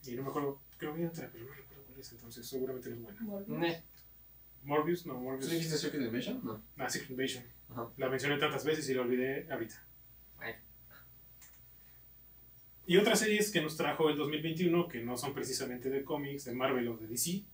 [0.04, 2.90] Y no me acuerdo, creo que hay otra, pero no recuerdo cuál es, entonces seguramente
[2.90, 3.82] no es buena.
[4.66, 5.50] Morbius, no, ¿Tú Morbius.
[5.50, 6.40] dijiste Secret Invasion?
[6.44, 6.60] No.
[6.76, 7.44] Ah, Secret Invasion.
[7.70, 7.88] Ajá.
[7.96, 9.82] La mencioné tantas veces y la olvidé ahorita.
[10.36, 10.58] Bueno.
[12.86, 16.54] Y otras series que nos trajo el 2021, que no son precisamente de cómics, de
[16.54, 17.44] Marvel o de DC,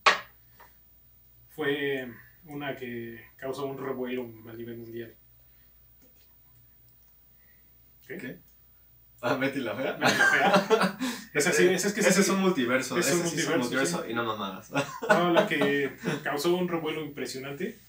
[1.49, 2.11] fue
[2.45, 5.15] una que causó un revuelo a nivel mundial.
[8.07, 8.17] ¿Qué?
[8.17, 8.39] ¿Qué?
[9.25, 9.93] Ah, Betty la fea.
[9.93, 10.97] Betty la
[11.33, 12.97] es que Ese es un multiverso.
[12.97, 14.11] es un ese sí es multiverso, un multiverso sí.
[14.11, 14.69] y no mamadas.
[15.09, 17.79] No, la que causó un revuelo impresionante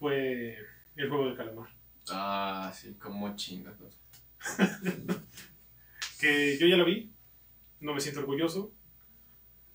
[0.00, 0.58] fue
[0.96, 1.68] el juego del calamar.
[2.10, 3.74] Ah, sí, como chingas.
[6.18, 7.10] Que yo ya la vi,
[7.78, 8.74] no me siento orgulloso,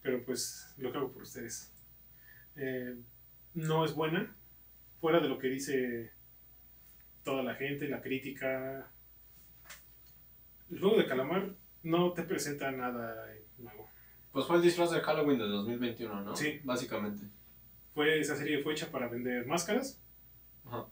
[0.03, 1.71] pero pues lo que hago por ustedes.
[2.57, 2.95] Eh,
[3.53, 4.35] no es buena,
[4.99, 6.11] fuera de lo que dice
[7.23, 8.91] toda la gente, la crítica.
[10.71, 13.89] El juego de calamar no te presenta nada nuevo.
[14.31, 16.35] Pues fue el disfraz de Halloween de 2021, ¿no?
[16.35, 16.59] Sí.
[16.63, 17.25] Básicamente.
[17.93, 20.01] Fue, esa serie fue hecha para vender máscaras
[20.65, 20.87] Ajá.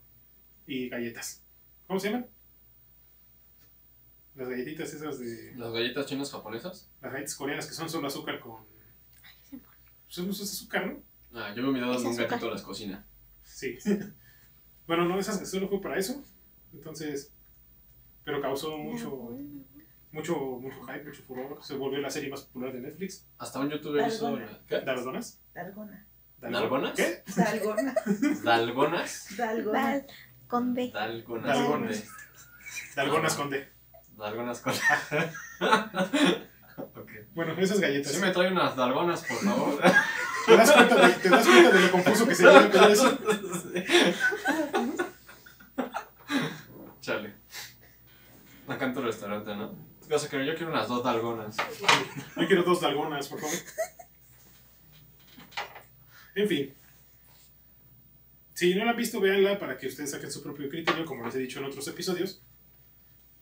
[0.65, 1.43] y galletas.
[1.87, 2.27] ¿Cómo se llaman?
[4.35, 5.53] Las galletitas esas de...
[5.55, 6.89] ¿Las galletas chinas japonesas?
[7.01, 8.65] Las galletas coreanas que son solo azúcar con...
[10.07, 11.03] Son es azúcar, ¿no?
[11.39, 12.29] Ah, yo video Es donde un azúcar.
[12.29, 13.05] gatito las cocina.
[13.43, 13.77] Sí.
[14.87, 16.23] bueno, no, esas solo fue para eso.
[16.71, 17.31] Entonces,
[18.23, 19.37] pero causó mucho,
[20.13, 21.57] mucho, mucho hype, mucho furor.
[21.61, 23.25] Se volvió la serie más popular de Netflix.
[23.39, 24.25] Hasta un youtuber hizo...
[24.25, 24.59] Dalgona.
[24.67, 24.81] ¿Qué?
[24.81, 25.41] ¿Dalgonas?
[25.53, 26.07] Dalgona.
[26.39, 26.93] ¿Dalgonas?
[26.95, 27.23] ¿Qué?
[27.35, 27.95] Dalgona.
[28.43, 29.27] ¿Dalgonas?
[29.35, 29.81] Dalgona.
[29.81, 30.07] Dal
[30.47, 30.91] con B.
[30.93, 31.57] Dalgonas.
[31.57, 32.07] Dalgonas.
[32.95, 33.67] Dalgonas con D.
[34.15, 34.73] Dalgonas con...
[36.77, 37.11] ok.
[37.33, 38.11] Bueno, esas galletas.
[38.11, 39.81] Sí me trae unas dalgonas, por favor.
[40.45, 43.17] ¿Te das cuenta de, te das cuenta de lo confuso que se llega a eso?
[47.01, 47.33] Chale.
[48.67, 49.92] Acá en tu restaurante, ¿no?
[50.07, 50.45] ¿Qué vas a querer?
[50.45, 51.57] Yo quiero unas dos dalgonas.
[52.37, 53.55] Yo quiero dos dalgonas, por favor.
[56.35, 56.73] En fin.
[58.53, 61.35] Si no la han visto, véanla para que ustedes saquen su propio criterio, como les
[61.35, 62.41] he dicho en otros episodios.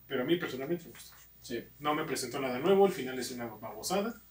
[0.07, 1.15] Pero a mí personalmente me gustó.
[1.41, 1.63] Sí.
[1.79, 4.21] No me presentó nada nuevo, el final es una babosada.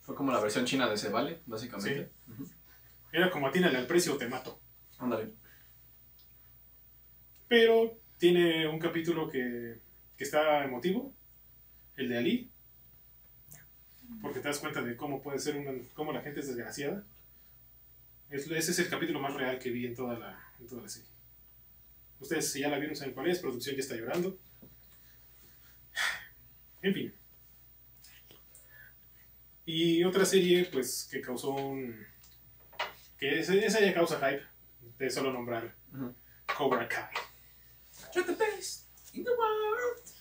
[0.00, 2.10] Fue como la versión china de Se Vale, básicamente.
[2.28, 2.48] Ujú.
[3.12, 4.60] Era como atínale al precio o te mato.
[4.98, 5.32] Ándale.
[7.48, 9.80] Pero tiene un capítulo que,
[10.16, 11.12] que está emotivo,
[11.96, 12.50] el de Ali.
[14.22, 17.04] Porque te das cuenta de cómo puede ser una, cómo la gente es desgraciada.
[18.30, 20.88] Es- ese es el capítulo más real que vi en toda la, en toda la
[20.88, 21.08] serie.
[22.20, 23.38] Ustedes, si ya la vieron, saben cuál es.
[23.40, 24.38] Producción ya está llorando.
[26.82, 27.14] En fin.
[29.64, 32.06] Y otra serie, pues, que causó un.
[33.18, 34.42] que esa, esa ya causa hype,
[34.98, 36.14] de solo nombrar Ujú.
[36.56, 37.08] Cobra Kai.
[38.14, 40.16] You're the best in the world.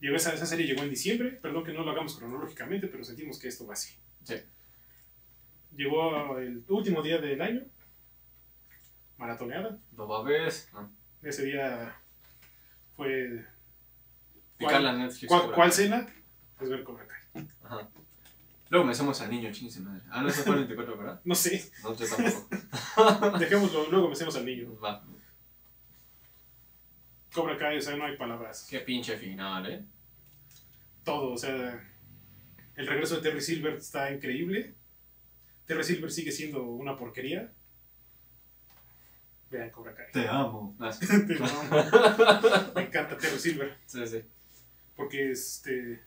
[0.00, 3.38] Llegó esa, esa serie llegó en diciembre, perdón que no lo hagamos cronológicamente, pero sentimos
[3.38, 3.96] que esto va así.
[4.22, 4.36] Sí.
[5.74, 7.64] Llegó el último día del año,
[9.16, 9.78] maratoneada.
[9.92, 10.68] Boba ves.
[10.72, 10.88] Ah.
[11.22, 11.96] Ese día
[12.96, 13.44] fue.
[14.56, 15.28] Picarla en Netflix.
[15.28, 16.06] ¿Cuál, cuál cena?
[16.56, 17.48] Pues ver Cobra Kai.
[17.64, 17.88] Ajá.
[18.70, 20.02] Luego me hacemos al niño, chingue madre.
[20.10, 21.20] Ah, no, eso fue el 24, ¿verdad?
[21.24, 23.38] No sé, No, yo tampoco.
[23.38, 24.78] dejémoslo, luego metemos al niño.
[24.78, 25.02] Va.
[27.38, 28.66] Cobra Kai, o sea, no hay palabras.
[28.68, 29.84] Qué pinche final, ¿eh?
[31.04, 31.88] Todo, o sea,
[32.74, 34.74] el regreso de Terry Silver está increíble.
[35.64, 37.52] Terry Silver sigue siendo una porquería.
[39.50, 40.10] Vean Cobra Kai.
[40.10, 40.76] Te amo.
[40.80, 42.72] Te amo.
[42.74, 43.76] Me encanta Terry Silver.
[43.86, 44.20] sí, sí.
[44.96, 46.02] Porque este.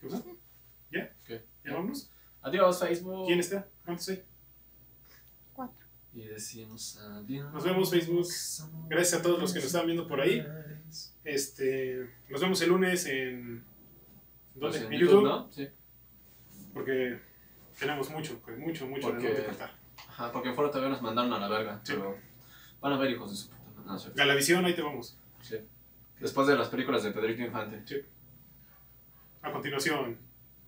[0.00, 0.24] ¿Qué pasa?
[0.90, 1.14] ¿Ya?
[1.24, 1.44] ¿Qué?
[1.64, 2.10] ¿Ya vámonos?
[2.40, 3.26] Adiós, Facebook.
[3.28, 3.68] ¿Quién está?
[3.84, 4.24] ¿Cuántos hay?
[6.14, 7.52] Y decimos adiós.
[7.52, 8.26] Nos vemos, Facebook.
[8.88, 10.44] Gracias a todos los que nos están viendo por ahí.
[11.24, 12.10] Este.
[12.28, 13.64] Nos vemos el lunes en.
[14.58, 14.86] Pues ¿Dónde?
[14.88, 15.24] en en YouTube, YouTube.
[15.28, 15.50] ¿no?
[15.52, 15.68] Sí.
[16.74, 17.18] Porque
[17.78, 19.74] tenemos mucho, pues, mucho, mucho Porque- de cortar.
[20.08, 21.80] Ajá, porque fuera todavía nos mandaron a la verga.
[21.82, 21.94] Sí.
[21.94, 22.18] Pero
[22.80, 23.80] van a ver hijos de su puta.
[23.86, 24.10] No, sí.
[24.14, 25.18] Galavisión, ahí te vamos.
[25.40, 25.56] Sí.
[26.20, 27.82] Después de las películas de Pedrito Infante.
[29.40, 30.18] A continuación,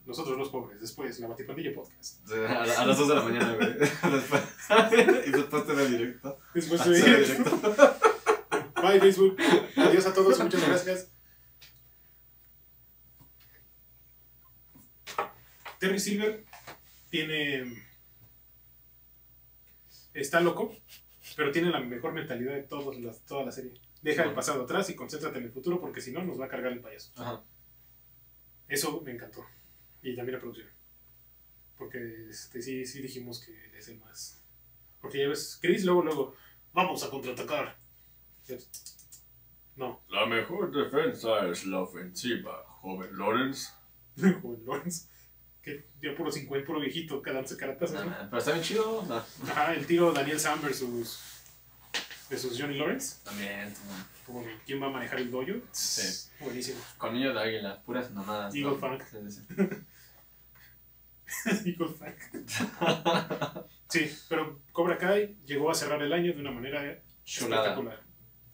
[0.07, 2.29] Nosotros los pobres, después la Batipandilla Podcast.
[2.31, 3.73] A, la- a las 2 de la mañana, güey.
[3.79, 4.43] Después.
[5.27, 6.39] y después te ve directo.
[6.55, 7.21] Después ve de...
[7.21, 7.97] directo.
[8.83, 9.37] Bye Facebook.
[9.77, 11.11] Adiós a todos, muchas gracias.
[15.79, 16.45] Terry Silver
[17.11, 17.83] tiene.
[20.13, 20.77] Está loco,
[21.37, 23.75] pero tiene la mejor mentalidad de todos las- toda la serie.
[24.03, 26.49] Deja el pasado atrás y concéntrate en el futuro porque si no nos va a
[26.49, 27.11] cargar el payaso.
[27.17, 27.43] Ajá.
[28.69, 29.45] Eso me encantó.
[30.05, 30.69] Y también la producción.
[31.77, 34.41] Porque este, sí, sí dijimos que es el más.
[35.01, 36.37] Porque ya ves, Chris luego, luego,
[36.73, 37.77] vamos a contraatacar.
[39.77, 43.71] No, La mejor defensa es la ofensiva, joven Lawrence.
[44.17, 45.09] Joven Lawrence.
[45.63, 48.05] Que ya puro 50, puro viejito, cada once caratazos.
[48.05, 48.15] ¿no?
[48.27, 49.03] pero está bien chido.
[49.09, 49.17] No.
[49.51, 51.19] Ajá, el tiro Daniel Sam versus,
[52.29, 53.25] versus Johnny Lawrence.
[53.25, 53.75] También.
[54.27, 55.61] Como de quién va a manejar el dojo.
[55.73, 56.31] Sí.
[56.39, 56.79] Buenísimo.
[56.99, 58.55] Colmillo de águila, puras mamadas.
[58.55, 58.79] Eagle.
[59.11, 59.55] Sí, sí, sí.
[61.65, 62.15] Eagle Fang.
[63.89, 67.63] Sí, pero Cobra Kai llegó a cerrar el año de una manera Chulada.
[67.63, 68.03] espectacular.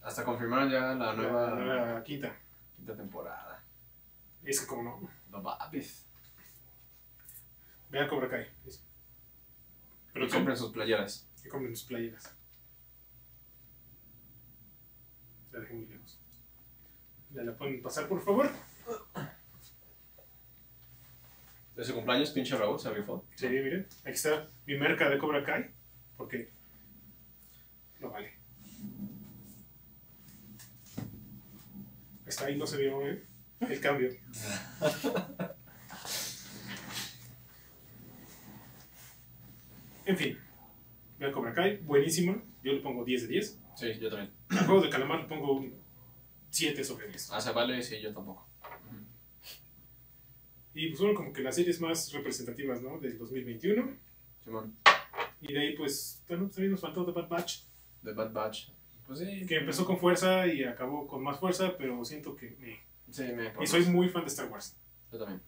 [0.02, 1.50] Hasta confirmaron ya la nueva
[1.94, 2.34] La quinta.
[2.76, 3.62] quinta temporada.
[4.44, 5.10] Es que como no.
[5.30, 6.06] No babis.
[7.90, 8.46] Vean Cobra Kai.
[8.66, 8.82] Es-
[10.12, 11.28] Pero Y compren sus playeras.
[11.42, 12.34] que compren sus playeras.
[15.52, 16.18] La dejé muy lejos.
[17.32, 18.48] ¿La, la pueden pasar, por favor?
[21.80, 23.24] De su cumpleaños, pinche Raúl se rifó.
[23.36, 23.86] Sí, miren.
[24.02, 25.70] Aquí está mi merca de Cobra Kai.
[26.14, 26.50] Porque
[28.00, 28.34] no vale.
[32.26, 33.24] Está ahí, no se vio ¿eh?
[33.60, 34.10] el cambio.
[40.04, 40.38] En fin.
[41.18, 42.42] Vean Cobra Kai, buenísima.
[42.62, 43.58] Yo le pongo 10 de 10.
[43.76, 44.30] Sí, yo también.
[44.50, 45.72] Al juego de calamar le pongo un
[46.50, 47.30] 7 sobre 10.
[47.30, 48.49] Ah, se vale, sí, yo tampoco.
[50.74, 52.98] Y pues fueron como que las series más representativas, ¿no?
[52.98, 53.96] Del 2021.
[54.44, 54.76] Simón.
[55.40, 57.62] Y de ahí pues también también nos faltó The Bad Batch.
[58.04, 58.68] The Bad Batch.
[59.06, 59.44] Pues sí.
[59.46, 62.78] Que empezó con fuerza y acabó con más fuerza, pero siento que me...
[63.10, 64.76] Sí, me Y soy muy fan de Star Wars.
[65.10, 65.42] Yo también.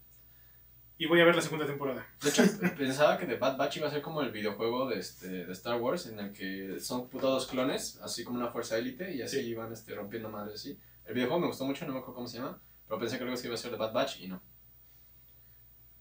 [0.99, 2.07] Y voy a ver la segunda temporada.
[2.23, 2.43] De hecho,
[2.79, 5.81] pensaba que The Bad Batch iba a ser como el videojuego de, este, de Star
[5.81, 9.49] Wars, en el que son todos clones, así como una fuerza élite, y así Sí.
[9.49, 10.79] iban este, rompiendo madres así.
[11.05, 13.37] El videojuego me gustó mucho, no me acuerdo cómo se llama, pero pensé que luego
[13.37, 14.41] se iba a ser The Bad Batch y no.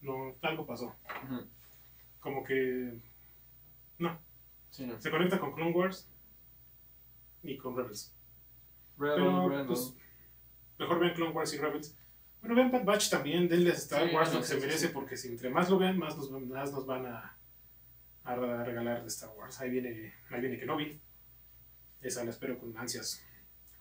[0.02, 0.94] No, algo pasó.
[2.20, 2.98] Como que
[4.70, 4.98] Sí, no.
[5.00, 6.08] se conecta con Clone Wars
[7.42, 8.12] y con Rebels.
[8.98, 9.66] Rebel, Pero Rebel.
[9.66, 9.94] pues
[10.78, 11.96] mejor vean Clone Wars y Rebels.
[12.40, 14.60] Bueno, vean Bad Batch también, denle a Star Sí, Wars no, lo que sí, se
[14.60, 17.36] merece, porque si entre más lo vean, más nos, más nos van a,
[18.24, 18.34] a
[18.64, 19.60] regalar de Star Wars.
[19.60, 20.98] Ahí viene, ahí viene Kenobi.
[22.00, 23.22] Esa la espero con ansias.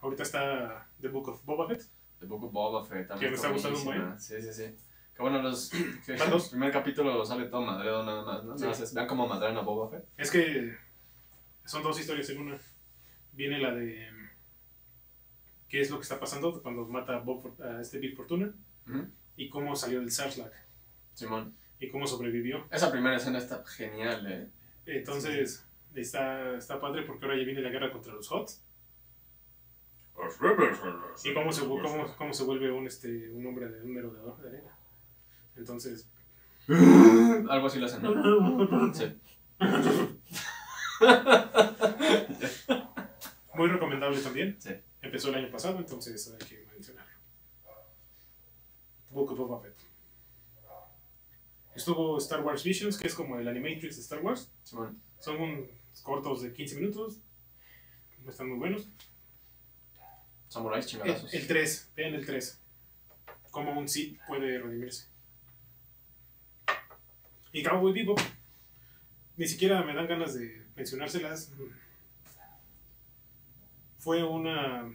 [0.02, 1.84] Ahorita está The Book of Boba Fett.
[2.20, 3.20] The Book of Boba Fett también.
[3.20, 4.20] Que me está gustando un buenísima.
[4.20, 4.76] Sí, sí, sí.
[5.16, 5.70] Que bueno, los,
[6.06, 8.58] que el primer capítulo sale todo madreado nada más, ¿no?
[8.58, 8.66] Sí.
[8.66, 10.06] Nada más, vean cómo madrean a Boba Fett.
[10.18, 10.76] Es que
[11.66, 12.58] son dos historias en una.
[13.34, 14.08] Viene la de
[15.70, 18.54] qué es lo que está pasando cuando mata a, Bob a este Big Fortuna
[19.38, 20.54] y cómo salió del Sarlacc
[21.14, 21.56] Simón.
[21.80, 22.66] y cómo sobrevivió.
[22.70, 24.50] Esa primera escena está genial, eh.
[24.86, 28.60] Entonces está, está padre porque ahora ya viene la guerra contra los los-
[31.24, 34.50] y cómo se, cómo, cómo se vuelve un, este, un hombre de un merodeador de
[34.50, 34.78] arena.
[35.56, 36.08] Entonces,
[36.68, 38.94] Algo así lo hacen, ¿no?
[38.94, 39.16] Sí.
[43.54, 44.56] muy recomendable también.
[44.60, 44.72] Sí.
[45.02, 47.12] Empezó el año pasado, entonces hay que mencionarlo.
[49.10, 49.76] Book of Boba Fett.
[51.76, 54.52] Estuvo Star Wars Visions, que es como el Animatrix de Star Wars.
[54.64, 55.00] Son
[55.40, 55.68] un-
[56.04, 57.20] cortos de 15 minutos.
[58.24, 58.88] No están muy buenos.
[60.48, 61.34] Samuráis El, chingadazos.
[61.34, 62.60] el 3, vean el 3.
[63.52, 65.08] Cómo un Sith puede redimirse.
[67.52, 68.20] Y Cowboy Bebop.
[69.38, 71.52] Ni siquiera me dan ganas de mencionárselas.
[73.98, 74.92] Fue una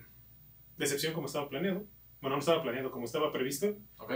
[0.76, 1.84] decepción como estaba planeado.
[2.20, 3.76] Bueno, no estaba planeado, como estaba previsto.
[3.98, 4.12] Ok.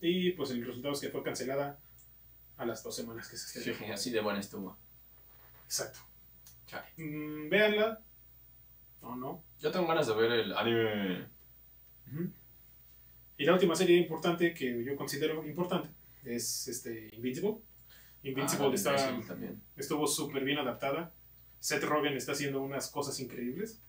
[0.00, 1.78] Y pues el resultado es que fue cancelada
[2.56, 3.78] a las dos semanas que se estrenó.
[3.78, 4.76] Sí, así de buena estuvo.
[5.64, 6.00] Exacto.
[6.66, 6.86] Chale.
[6.96, 8.00] Mm, véanla.
[9.02, 9.42] No, no.
[9.60, 11.26] Yo tengo ganas de ver el anime.
[13.38, 15.88] Y la última serie importante que yo considero importante
[16.24, 17.56] es este Invincible.
[18.24, 19.62] Invincible Ah, está, también.
[19.76, 21.12] estuvo súper bien adaptada.
[21.60, 23.80] Seth Rogen está haciendo unas cosas increíbles.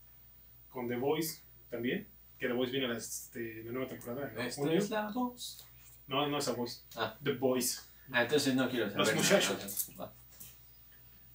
[0.69, 2.07] Con The Voice también.
[2.37, 4.31] Que The Voice viene a la, este, la nueva temporada.
[4.37, 4.77] Esta junio.
[4.77, 5.65] es la voz.
[6.07, 6.81] No, no es The Voice.
[6.95, 7.17] Ah.
[7.23, 7.81] The Voice.
[8.11, 9.07] Ah, entonces no quiero saber.
[9.07, 9.91] Los muchachos.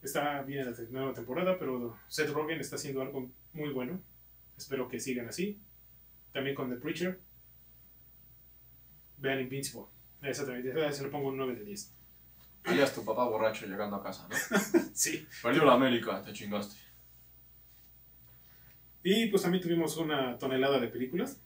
[0.03, 4.00] Está bien en la nueva temporada, pero Seth Rogen está haciendo algo muy bueno.
[4.57, 5.59] Espero que sigan así.
[6.33, 7.20] También con The Preacher.
[9.24, 9.87] Vean Invincible.
[10.20, 11.94] También, esa se le pongo un 9 de 10.
[12.64, 14.37] Alias tu papá borracho llegando a casa, ¿no?
[14.94, 15.26] Sí.
[15.42, 16.76] Perdió la América, te chingaste.
[19.02, 21.40] Y pues también tuvimos una tonelada de películas.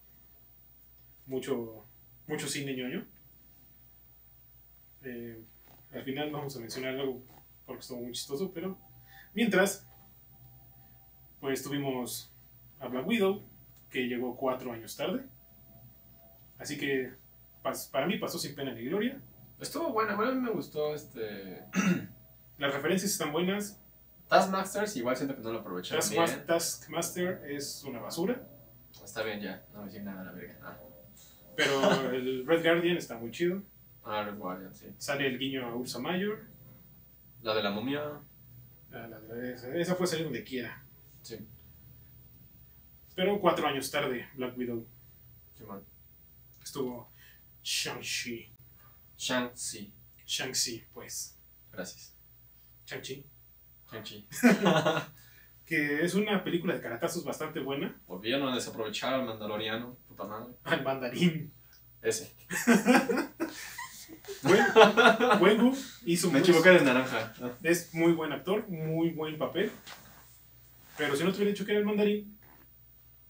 [1.27, 1.85] Mucho,
[2.27, 3.07] mucho cine ñoño.
[5.05, 5.41] Eh,
[5.93, 7.23] al final vamos a mencionar algo
[7.65, 8.77] porque estuvo muy chistoso, pero
[9.35, 9.87] mientras,
[11.41, 12.33] pues tuvimos
[12.81, 13.43] a Black Widow,
[13.91, 15.25] que llegó cuatro años tarde.
[16.59, 17.28] Así que
[17.63, 19.21] para mí pasó sin pena ni gloria.
[19.61, 21.65] Estuvo buena, bueno, a mí me gustó este.
[22.59, 23.81] Las referencias están buenas.
[24.29, 26.47] Taskmasters, igual siento que no lo aprovecharon Taskmas- bien.
[26.47, 28.47] Taskmaster es una basura,
[29.03, 30.59] Está bien ya, no me nada a la verga.
[30.63, 30.77] Ah,
[31.57, 33.63] pero el Red Guardian está muy chido.
[34.05, 34.87] ah Red Guardian, sí.
[34.99, 36.41] Sale el guiño a Ursa Mayor.
[37.43, 38.03] La de la momia,
[38.93, 40.83] Ah, la de- esa, esa puede salir donde quiera.
[41.23, 41.39] sí.
[43.15, 44.87] Pero cuatro años tarde, Black Widow
[45.57, 45.83] Simón.
[46.63, 47.08] estuvo
[47.73, 48.49] Shang-Chi.
[49.19, 49.93] Shang-Chi.
[50.27, 51.37] Shang-Chi, pues.
[51.71, 52.15] Gracias.
[52.87, 53.25] Shang-Chi.
[53.93, 54.27] Shang-Chi.
[55.67, 57.95] Que es una película de caratazos bastante buena.
[58.07, 60.55] Volvieron a desaprovechar al Mandaloriano, puta madre.
[60.65, 61.53] Al mandarín.
[62.01, 62.33] Ese.
[64.45, 65.77] Wen- Wengu
[66.07, 67.35] hizo Me equivoqué de naranja.
[67.63, 69.71] Es muy buen actor, muy buen papel.
[70.97, 72.39] Pero si no te hubiera dicho que era el mandarín,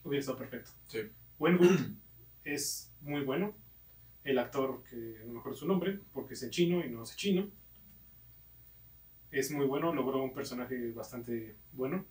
[0.05, 0.71] hubiera estado perfecto.
[0.87, 1.11] Sí.
[1.41, 1.67] Wenwu
[2.45, 3.53] es muy bueno.
[4.25, 7.17] El actor, que no me acuerdo su nombre, porque es en chino y no es
[7.17, 7.49] chino.
[9.31, 12.05] Es muy bueno, logró un personaje bastante bueno.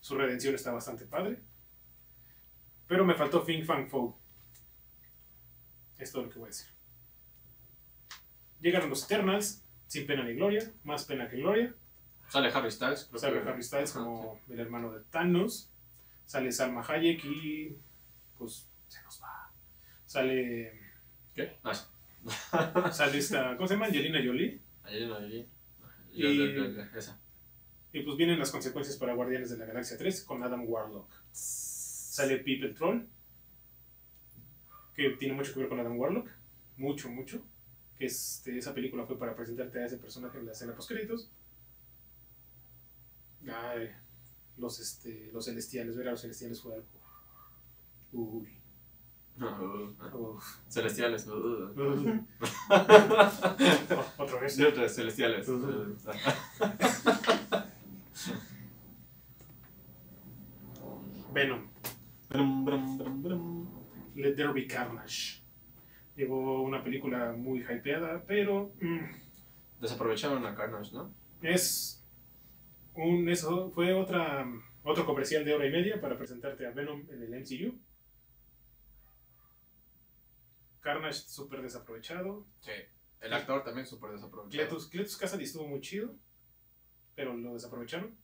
[0.00, 1.38] Su redención está bastante padre.
[2.86, 4.18] Pero me faltó Fing Fang Fo.
[5.98, 6.66] Es todo lo que voy a decir.
[8.60, 11.74] Llegaron los Eternals, sin pena ni gloria, más pena que gloria.
[12.28, 13.04] Sale Harry Styles.
[13.08, 15.70] creo Sale que- Harry Styles Ajá, como el hermano de Thanos.
[16.26, 17.76] Sale Salma Hayek y
[18.38, 19.52] pues se nos va.
[20.06, 20.83] Sale.
[21.34, 21.56] ¿Qué?
[21.62, 21.84] Ah, sí.
[22.92, 23.86] sale esta, ¿cómo se llama?
[23.86, 24.60] Angelina Jolie.
[24.82, 25.46] Angelina Jolie.
[26.12, 27.18] Y- Yo- yo- yo- yo- Esa.
[27.92, 31.08] Y pues vienen las consecuencias para Guardianes de la Galaxia 3 con Adam Warlock.
[31.32, 33.06] Sale Pip el Troll,
[34.94, 36.28] que tiene mucho que ver con Adam Warlock.
[36.76, 37.42] Mucho, mucho.
[37.98, 41.30] Que este, esa película fue para presentarte a ese personaje en la escena post créditos.
[43.46, 43.90] Ay,
[44.56, 46.86] los, este, los celestiales, ver a los celestiales fue algo.
[48.12, 48.48] Uy.
[49.40, 50.38] Uh.
[50.68, 51.26] Celestiales.
[51.26, 51.70] uh.
[54.18, 54.56] Otra vez.
[54.56, 55.46] De otras celestiales.
[61.32, 61.66] Venom.
[62.28, 63.68] Brum, brum, brum.
[64.14, 65.42] Let There Be Carnage.
[66.16, 69.00] Llegó una película muy hypeada, pero mm,
[69.80, 71.12] Desaprovecharon a Carnage, ¿no?
[71.42, 72.02] es
[72.94, 74.46] un eso fue otra
[74.84, 77.74] otro comercial de hora y media para presentarte a Venom en el MCU.
[80.84, 82.46] Carnage súper desaprovechado.
[82.60, 82.72] Sí.
[83.20, 84.50] El actor también súper desaprovechado.
[84.50, 86.14] Cletus, Cletus Cassidy estuvo muy chido,
[87.14, 88.14] pero lo desaprovecharon.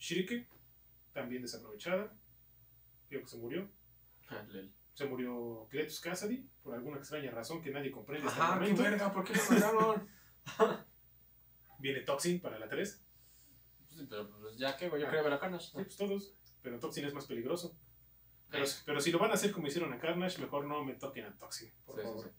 [0.00, 0.48] Shirike,
[1.12, 2.12] también desaprovechada.
[3.08, 3.70] Creo que se murió.
[4.28, 4.72] Ah, Lel.
[4.94, 8.82] Se murió Cletus Cassidy por alguna extraña razón que nadie comprende hasta el Ajá, qué
[8.82, 10.08] verga, ¿por qué lo mataron?
[11.78, 13.04] Viene Toxin para la 3.
[13.88, 15.66] Pues, pero pues ya que, güey, yo quería ver a Carnage.
[15.66, 16.34] Sí, pues todos.
[16.62, 17.78] Pero Toxin es más peligroso.
[18.50, 21.24] Pero, pero si lo van a hacer como hicieron a Carnage, mejor no me toquen
[21.24, 22.24] a Toxin, por sí, favor.
[22.24, 22.30] sí.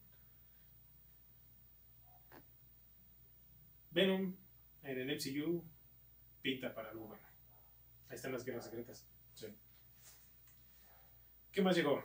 [3.91, 4.36] Venom
[4.84, 5.63] en el MCU
[6.41, 7.24] pinta para algo bueno.
[8.10, 9.08] Ahí están las guerras secretas.
[9.34, 9.47] Sí.
[11.52, 12.04] ¿Qué más llegó?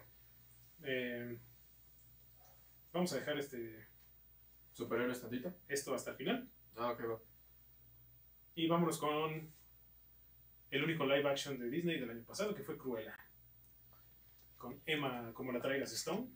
[0.82, 1.38] Eh,
[2.92, 3.86] vamos a dejar este,
[4.72, 5.54] ¿Superhéroes tantito?
[5.68, 6.50] esto hasta el final.
[6.76, 7.20] Ah, ok, va.
[8.54, 9.52] Y vámonos con
[10.70, 13.16] el único live action de Disney del año pasado, que fue Cruella.
[14.56, 16.28] Con Emma, como la traigas Stone.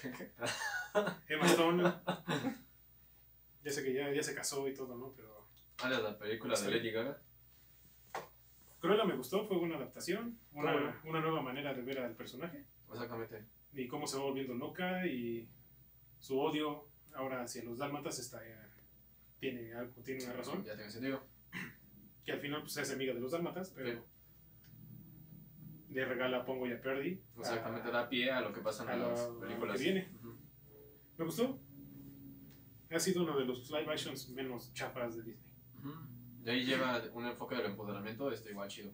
[0.00, 0.32] ¿Qué, qué?
[1.34, 1.82] Emma Stone.
[3.62, 5.12] ya sé que ya, ya se casó y todo, ¿no?
[5.14, 5.36] Pero
[5.82, 7.20] Ah, la película de Lady Gaga.
[8.80, 12.64] Cruella me gustó, fue una adaptación, una, una nueva manera de ver al personaje.
[12.90, 13.44] Exactamente.
[13.74, 15.48] Y cómo se va volviendo loca y
[16.18, 18.56] su odio ahora hacia los dálmatas está, eh,
[19.38, 20.64] tiene, algo, tiene una razón.
[20.64, 21.22] Ya tiene sentido.
[22.24, 23.98] Que al final pues, se hace amiga de los dálmatas, pero Sí.
[25.96, 27.18] Le regala a Pongo y a Perdy.
[27.38, 29.78] Exactamente, a- da pie a lo que pasa en las películas.
[29.78, 30.10] que viene.
[31.16, 31.58] Me gustó.
[32.90, 35.52] Ha sido uno de los live actions menos chafas de Disney.
[35.78, 35.92] Ujú.
[36.44, 38.92] De ahí lleva un enfoque del empoderamiento, este igual chido.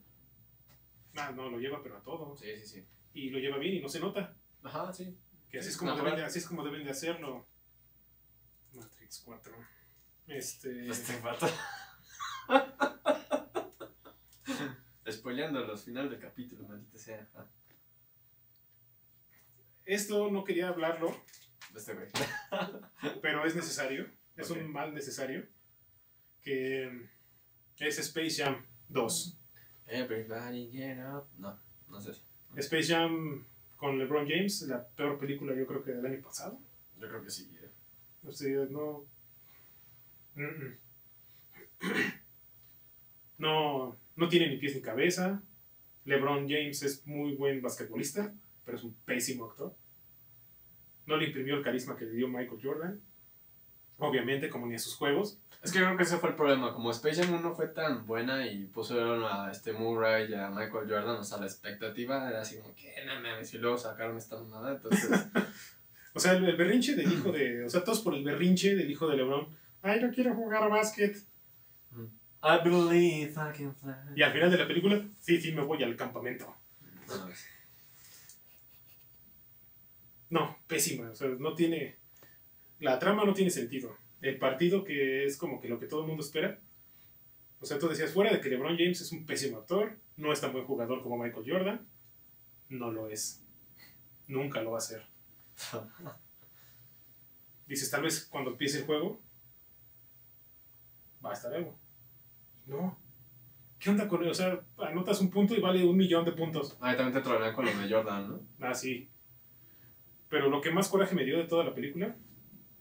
[1.17, 2.37] Ah, no, lo lleva pero a todo.
[2.37, 2.87] Sí, sí, sí.
[3.15, 4.37] Y lo lleva bien y no se nota.
[4.63, 5.19] Ajá, sí.
[5.51, 7.47] Que así Sí, es como, deben de, así es como deben de hacerlo.
[8.75, 9.53] Matrix 4.
[10.29, 10.89] Este...
[10.89, 11.21] Este
[15.13, 15.19] vato.
[15.21, 17.29] Spoileando los finales del capítulo, maldita sea.
[17.35, 17.47] Ah.
[19.85, 21.15] Esto no quería hablarlo
[21.75, 22.07] Este güey.
[23.23, 24.09] pero es necesario.
[24.37, 25.47] Es un mal necesario.
[26.41, 27.09] Que
[27.79, 29.39] es Space Jam 2.
[29.87, 31.27] Everybody get up.
[31.39, 31.59] No,
[31.89, 32.13] no sé.
[32.57, 33.47] Space Jam
[33.77, 36.59] con LeBron James, la peor película yo creo que del año pasado.
[36.99, 37.51] Yo creo que sí.
[37.61, 37.71] eh.
[38.25, 39.05] O sea, no.
[40.37, 40.79] Mm-mm.
[43.39, 45.43] No, no tiene ni pies ni cabeza.
[46.05, 48.33] LeBron James es muy buen basquetbolista,
[48.65, 49.75] pero es un pésimo actor.
[51.07, 53.01] No le imprimió el carisma que le dio Michael Jordan.
[53.99, 55.39] Obviamente, como ni a sus juegos.
[55.63, 56.73] Es que yo creo que ese fue el problema.
[56.73, 60.89] Como Space Jam 1 fue tan buena y pusieron a este Murray y a Michael
[60.89, 64.37] Jordan, o sea, la expectativa era así como que, no mames, y luego sacaron esta
[64.39, 64.73] mamada.
[64.73, 65.11] Entonces,
[66.15, 67.65] O sea, el berrinche del hijo de.
[67.65, 69.49] O sea, todos por el berrinche del hijo de LeBron.
[69.81, 71.17] Ay, no quiero jugar a básquet.
[72.43, 73.95] I believe I can fly.
[74.17, 76.55] Y al final de la película, sí, sí, me voy al campamento.
[80.31, 81.11] No, pésima.
[81.11, 81.97] O sea, no tiene.
[82.81, 83.97] La trama no tiene sentido.
[84.21, 86.59] El partido que es como que lo que todo el mundo espera.
[87.61, 90.41] O sea, tú decías, fuera de que LeBron James es un pésimo actor, no es
[90.41, 91.87] tan buen jugador como Michael Jordan,
[92.71, 93.41] no lo es.
[94.27, 95.05] Nunca lo va a ser.
[97.69, 99.21] Dices, tal vez cuando empiece el juego,
[101.25, 101.79] va a estar algo.
[102.67, 102.99] No.
[103.79, 104.31] ¿Qué onda con él?
[104.31, 106.77] O sea, anotas un punto y vale un millón de puntos.
[106.81, 108.41] Ahí también te trolean con los de Jordan, ¿no?
[108.61, 109.09] Ah, sí.
[110.29, 112.15] Pero lo que más coraje me dio de toda la película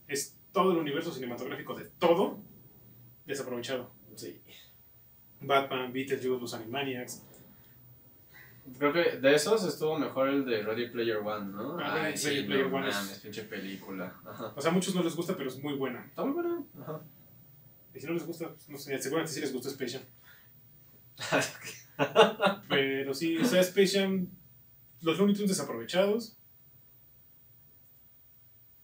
[0.08, 2.38] es todo el universo cinematográfico de todo
[3.26, 3.90] desaprovechado.
[4.16, 4.40] Sí.
[5.42, 7.26] Batman, Beetlejuice, los Animaniacs.
[8.78, 11.80] Creo que de esos estuvo mejor el de Ready Player One, ¿no?
[11.80, 14.14] Ah, Ready sí, Player no One es- pinche película.
[14.24, 14.54] Ajá.
[14.56, 16.06] O sea, a muchos no les gusta, pero es muy buena.
[16.06, 16.64] Está muy buena.
[16.80, 17.02] Ajá.
[17.94, 20.04] Y si no les gusta, pues, no sé, seguramente sí les gustó Space Jam.
[22.70, 24.28] Pero sí, o sea, Space Jam,
[25.02, 26.38] los Looney Tunes desaprovechados.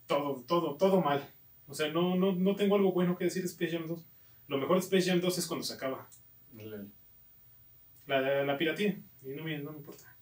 [0.05, 1.27] Todo, todo, todo mal.
[1.67, 4.05] O sea, no, no, no tengo algo bueno que decir de Space Jam 2.
[4.47, 6.07] Lo mejor de Space Jam 2 es cuando se acaba.
[8.05, 9.01] La, la pirateé.
[9.23, 10.15] Y no me, no me importa.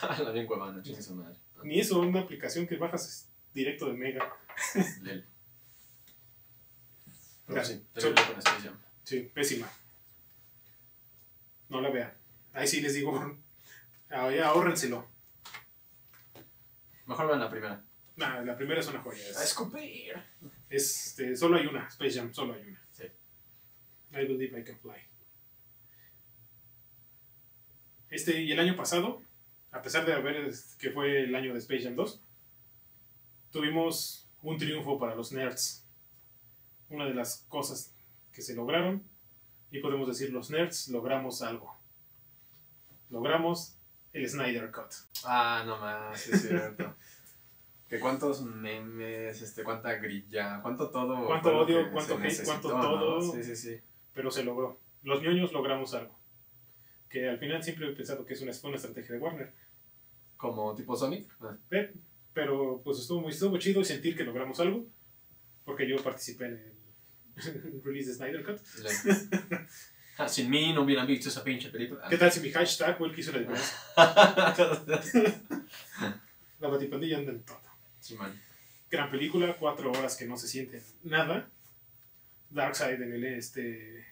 [0.24, 1.36] La bien cuevana, chingue su madre.
[1.62, 4.32] Ni eso, una aplicación que bajas directo de Mega.
[7.54, 8.78] Pero sí, solo- terrible con Space Jam.
[9.04, 9.70] Sí, pésima.
[11.68, 12.12] No la vean.
[12.52, 13.12] Ahí sí les digo,
[14.10, 15.06] ah, ahórrenselo.
[17.06, 17.82] Mejor vean la primera.
[18.16, 19.22] Nah, la primera es una joya.
[19.24, 20.14] A Es, escupir.
[20.68, 22.80] este, solo hay una, Space Jam, solo hay una.
[22.92, 23.04] Sí.
[24.12, 24.94] I believe I can fly.
[28.10, 29.22] Este, y el año pasado,
[29.70, 32.20] a pesar de haber que fue el año de Space Jam 2,
[33.52, 35.79] tuvimos un triunfo para los nerds.
[36.90, 37.92] Una de las cosas
[38.32, 39.02] que se lograron,
[39.70, 41.74] y podemos decir los nerds logramos algo.
[43.10, 43.76] Logramos
[44.12, 44.92] el Snyder Cut.
[45.24, 46.94] Ah, no más, es cierto.
[47.88, 51.26] que cuántos memes, este, cuánta grilla, cuánto todo.
[51.26, 52.82] Cuánto odio, cuánto hate, necesitó, cuánto ¿no?
[53.00, 53.32] todo.
[53.34, 53.80] Sí, sí, sí.
[54.14, 54.78] pero se logró.
[55.02, 56.14] Los ñoños logramos algo.
[57.08, 59.52] Que al final siempre he pensado que es una, una estrategia de Warner.
[60.36, 61.28] Como tipo Sonic.
[61.40, 61.92] Ah, Pe-
[62.32, 64.86] Pero pues estuvo muy estuvo chido sentir que logramos algo.
[65.64, 66.72] Porque yo participé en el
[67.84, 68.60] release de Snyder Cut.
[70.18, 72.06] Ah, sin mí no hubieran visto esa pinche película.
[72.08, 73.76] ¿Qué tal si mi hashtag que hizo la diferencia?
[76.60, 77.60] La batipandilla anda en todo.
[78.00, 78.38] sí, man.
[78.90, 81.48] Gran película, cuatro horas que no se siente nada.
[82.50, 84.04] Darkseid en el este.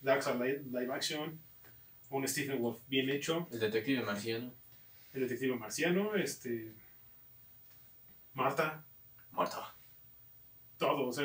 [0.00, 1.38] Darkseid live, live action.
[2.10, 3.48] Un Stephen Wolf bien hecho.
[3.52, 4.52] El detective marciano.
[5.12, 6.72] El detective marciano, este.
[8.32, 8.82] Marta,
[9.30, 9.62] Muerto.
[10.78, 11.24] todo, o sea.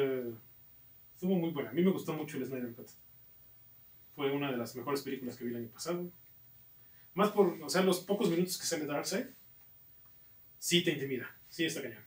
[1.19, 1.69] Estuvo muy buena.
[1.71, 2.87] A mí me gustó mucho el Snyder Cut.
[4.15, 6.09] Fue una de las mejores películas que vi el año pasado.
[7.13, 9.25] Más por, o sea, los pocos minutos que sale Darkseid,
[10.59, 11.29] sí te intimida.
[11.49, 12.01] Sí está cañón.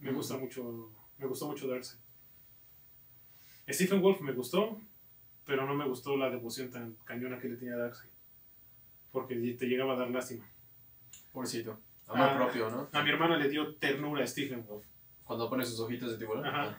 [0.00, 1.98] Me gusta mucho, me gustó mucho Darkseid.
[3.70, 4.78] Stephen Wolf me gustó,
[5.46, 8.10] pero no me gustó la devoción tan cañona que le tenía a Darkseid.
[9.12, 10.44] Porque te llegaba a dar lástima.
[11.32, 11.80] Pobrecito.
[12.06, 12.36] Amor Ah.
[12.36, 12.88] propio, ¿no?
[12.92, 14.84] A mi hermana le dio ternura a Stephen Wolf.
[15.24, 16.44] Cuando pone sus ojitos de tiburón.
[16.44, 16.64] Ajá.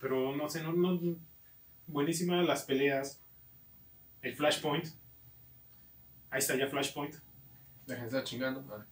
[0.00, 1.16] Pero no sé, no, no.
[1.86, 3.20] Buenísima las peleas.
[4.22, 4.86] El Flashpoint.
[6.30, 7.16] Ahí está ya Flashpoint,
[7.86, 8.86] Dejen de estar chingando.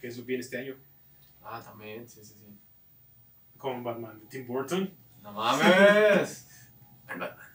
[0.00, 0.76] Que eso viene este año.
[1.42, 2.58] Ah, también, sí, sí, sí.
[3.56, 4.92] Con Batman de Tim Burton.
[5.22, 6.48] ¡No mames!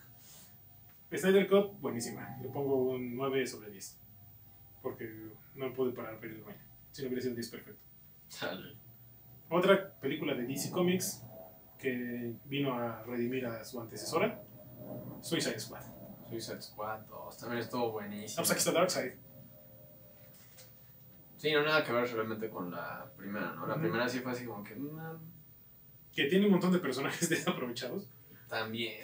[1.15, 2.37] Snyder Cut, buenísima.
[2.41, 3.99] Le pongo un 9 sobre 10.
[4.81, 6.61] Porque no pude parar para ir al baño.
[6.91, 7.81] Si no hubiera sido 10 perfecto.
[8.29, 8.75] Chale.
[9.49, 11.23] Otra película de DC Comics
[11.83, 14.41] que vino a redimir a su antecesora.
[15.21, 15.83] Suicide Squad.
[16.29, 18.37] Suicide Squad 2 también estuvo Ah, buenísimo.
[18.37, 19.11] pues aquí está Darkseid.
[21.37, 23.67] Sí, no nada que ver realmente con la primera, ¿no?
[23.67, 24.75] La primera sí fue así como que.
[24.75, 24.97] "Mm,
[26.13, 28.07] Que tiene un montón de personajes desaprovechados.
[28.47, 29.01] también.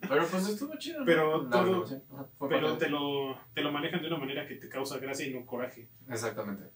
[0.00, 1.00] Pero pues estuvo chido.
[1.00, 1.04] ¿no?
[1.06, 1.84] Pero La todo-.
[1.84, 5.26] Ajá, fue Pero te lo, te lo manejan de una manera que te causa gracia
[5.26, 5.88] y no coraje.
[6.08, 6.70] Exactamente.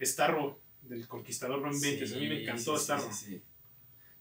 [0.00, 2.04] Starro, del Conquistador Ron 20.
[2.14, 3.02] a mí me encantó sí, Starro.
[3.02, 3.42] Sí, sí, sí.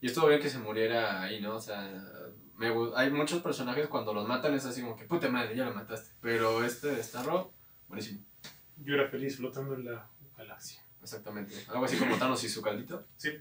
[0.01, 1.55] Y estuvo bien que se muriera ahí, ¿no?
[1.55, 1.81] O sea,
[2.55, 5.73] me, hay muchos personajes cuando los matan es así como que, puta madre, ya lo
[5.73, 6.11] mataste.
[6.21, 7.53] Pero este de Starro,
[7.87, 8.21] buenísimo.
[8.77, 10.83] Yo era feliz flotando en la galaxia.
[11.01, 11.55] Exactamente.
[11.69, 13.05] Algo así como Thanos y su caldito.
[13.17, 13.31] Sí.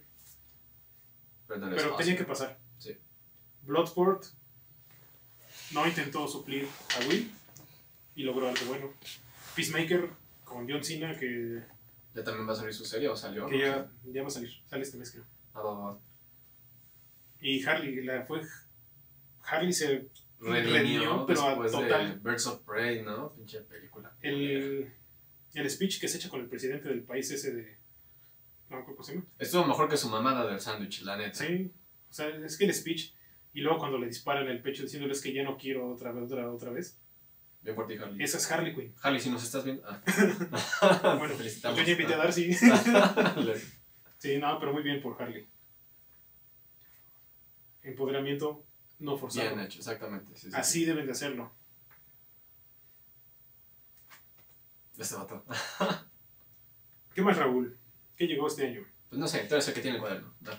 [1.47, 2.59] Pero, el Pero tenía que pasar.
[2.79, 2.97] Sí.
[3.63, 4.25] Bloodsport
[5.73, 7.31] no intentó suplir a Will
[8.15, 8.93] y logró algo bueno.
[9.55, 10.11] Peacemaker
[10.45, 11.63] con John Cena que,
[12.15, 13.47] Ya también va a salir su serie o salió.
[13.47, 14.51] que ya, ya va a salir.
[14.67, 15.25] Sale este mes creo.
[15.55, 15.99] Ah, va, va.
[17.41, 18.41] Y Harley, la fue.
[19.45, 20.09] Harley se.
[20.39, 22.20] Redimió, pero a total.
[22.22, 23.32] de Birds of Prey, ¿no?
[23.34, 24.14] Pinche película.
[24.20, 24.93] El,
[25.55, 27.78] el speech que se echa con el presidente del país ese de.
[28.68, 29.26] No me acuerdo cómo se llama.
[29.39, 31.34] Estuvo mejor que su mamada del sándwich, la neta.
[31.34, 31.72] Sí.
[32.11, 33.12] O sea, es que el speech.
[33.55, 36.24] Y luego cuando le disparan en el pecho diciéndoles que ya no quiero otra vez,
[36.24, 36.99] otra, otra vez.
[37.62, 38.22] Bien por ti, Harley.
[38.22, 38.95] Esa es Harley Quinn.
[39.01, 39.82] Harley, si nos estás viendo.
[39.89, 40.03] Ah.
[41.18, 41.78] Bueno, felicitamos.
[41.78, 42.49] yo ya invité a Darcy.
[42.49, 43.55] Le-
[44.18, 45.47] Sí, no, pero muy bien por Harley.
[47.87, 48.66] Empoderamiento
[48.99, 49.49] no forzado.
[49.49, 50.34] Bien hecho, exactamente.
[50.34, 51.53] Sí, sí, Así deben de hacerlo.
[54.99, 55.45] Este vato.
[57.14, 57.78] ¿Qué más, Raúl?
[58.16, 58.84] ¿Qué llegó este año?
[59.09, 60.34] Pues no sé, tú eres el que tiene el cuaderno.
[60.41, 60.51] No.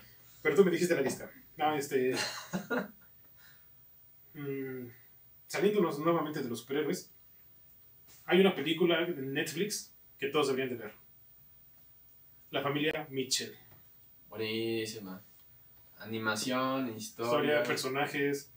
[0.41, 1.29] Pero tú me dijiste la lista.
[1.57, 2.15] No, este.
[4.33, 4.87] mm,
[5.47, 7.11] saliéndonos nuevamente de los superhéroes,
[8.25, 10.93] hay una película en Netflix que todos deberían de ver.
[12.51, 13.53] La familia Mitchell.
[14.29, 15.21] Buenísima.
[15.99, 17.31] Animación, historia.
[17.31, 18.51] Historia, personajes,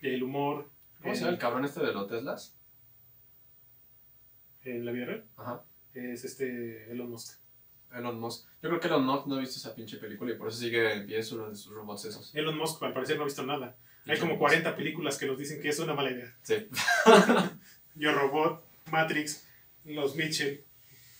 [0.00, 0.70] el humor.
[1.00, 2.56] ¿Cómo se llama el cabrón este de los Teslas?
[4.62, 5.24] En la vida real.
[5.36, 5.62] Ajá.
[5.94, 7.38] Es este Elon Musk.
[7.92, 8.46] Elon Musk.
[8.62, 10.92] Yo creo que Elon Musk no ha visto esa pinche película y por eso sigue
[10.92, 12.34] en pie uno de sus robots esos.
[12.34, 13.76] Elon Musk, al parecer, no ha visto nada.
[14.06, 14.40] Hay como Musk.
[14.40, 16.36] 40 películas que nos dicen que es una mala idea.
[16.42, 16.68] Sí.
[17.94, 19.46] Yo Robot, Matrix,
[19.84, 20.64] Los Mitchell,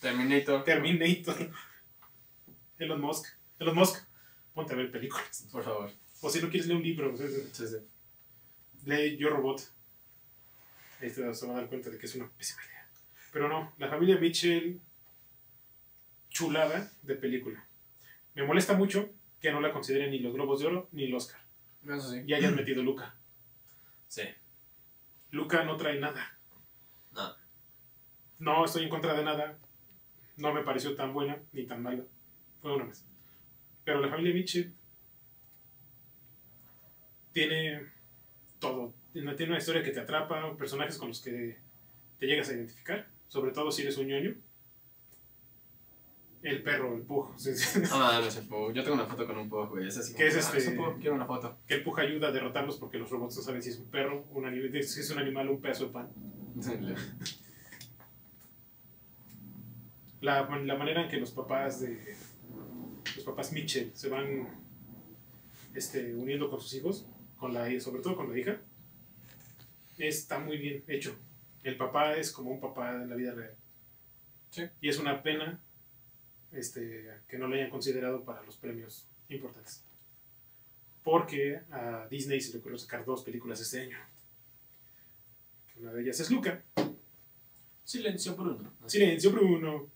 [0.00, 0.64] Terminator.
[0.64, 1.36] Terminator,
[2.78, 3.26] Elon Musk.
[3.58, 4.04] Elon Musk,
[4.54, 5.46] ponte a ver películas.
[5.50, 5.90] Por favor.
[6.22, 7.76] O si no quieres leer un libro, sea, Sí, sí.
[8.84, 9.60] lee Yo Robot.
[11.00, 12.88] Ahí te se va a dar cuenta de que es una pésima idea.
[13.32, 14.80] Pero no, la familia Mitchell,
[16.28, 17.64] chulada de película.
[18.34, 21.40] Me molesta mucho que no la consideren ni los Globos de Oro ni el Oscar.
[21.84, 22.22] Eso sí.
[22.26, 23.14] Y hayan metido Luca.
[24.08, 24.22] Sí.
[25.30, 26.38] Luca no trae nada.
[27.12, 27.34] No.
[28.38, 29.58] No estoy en contra de nada.
[30.36, 32.04] No me pareció tan buena ni tan mala.
[32.60, 33.04] Fue una vez.
[33.84, 34.72] Pero la familia Mitchell
[37.32, 37.86] tiene
[38.58, 38.94] todo.
[39.12, 41.56] Tiene tiene una historia que te atrapa, personajes con los que
[42.18, 44.34] te llegas a identificar, sobre todo si eres un ñoño.
[46.42, 47.34] El perro, el pug.
[47.92, 48.72] Ah, no sé, Pug.
[48.72, 49.86] Yo tengo una foto con un Pug, güey.
[49.88, 50.14] Es así.
[50.14, 50.70] ¿Qué es como, ah, este?
[50.70, 51.58] un Pug, Quiero una foto.
[51.66, 54.24] Que el pug ayuda a derrotarlos porque los robots no saben si es un perro,
[54.30, 56.08] un animal, si es un animal o un pedazo de pan.
[60.22, 62.16] la, la manera en que los papás de
[63.20, 64.48] los papás Mitchell se van
[65.74, 67.06] este, uniendo con sus hijos,
[67.36, 68.58] con la, sobre todo con la hija,
[69.98, 71.14] está muy bien hecho.
[71.62, 73.54] El papá es como un papá en la vida real.
[74.48, 74.62] Sí.
[74.80, 75.62] Y es una pena
[76.50, 79.84] este, que no lo hayan considerado para los premios importantes.
[81.02, 83.98] Porque a Disney se le ocurrió sacar dos películas este año.
[85.76, 86.62] Una de ellas es Luca.
[87.84, 88.72] Silencio, Bruno.
[88.86, 89.90] Silencio, Bruno.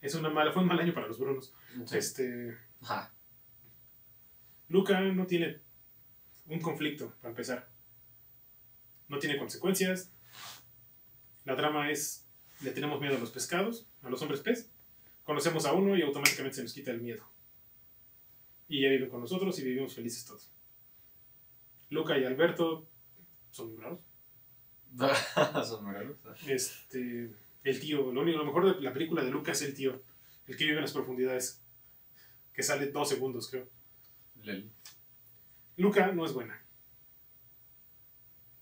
[0.00, 1.52] Es una mala, fue un mal año para los Brunos.
[1.86, 1.98] Sí.
[1.98, 3.12] Este, Ajá.
[4.68, 5.60] Luca no tiene
[6.46, 7.68] un conflicto, para empezar.
[9.08, 10.10] No tiene consecuencias.
[11.44, 12.26] La trama es,
[12.60, 14.70] le tenemos miedo a los pescados, a los hombres pez.
[15.24, 17.24] Conocemos a uno y automáticamente se nos quita el miedo.
[18.68, 20.50] Y ya viven con nosotros y vivimos felices todos.
[21.90, 22.88] Luca y Alberto
[23.50, 24.00] son muy bravos.
[25.68, 26.16] Son muy raros.
[26.48, 27.30] Este,
[27.64, 30.02] el tío, lo único, lo mejor de la película de Luca es el tío,
[30.46, 31.62] el que vive en las profundidades,
[32.52, 33.68] que sale dos segundos, creo.
[34.42, 34.70] Lel.
[35.76, 36.60] Luca no es buena.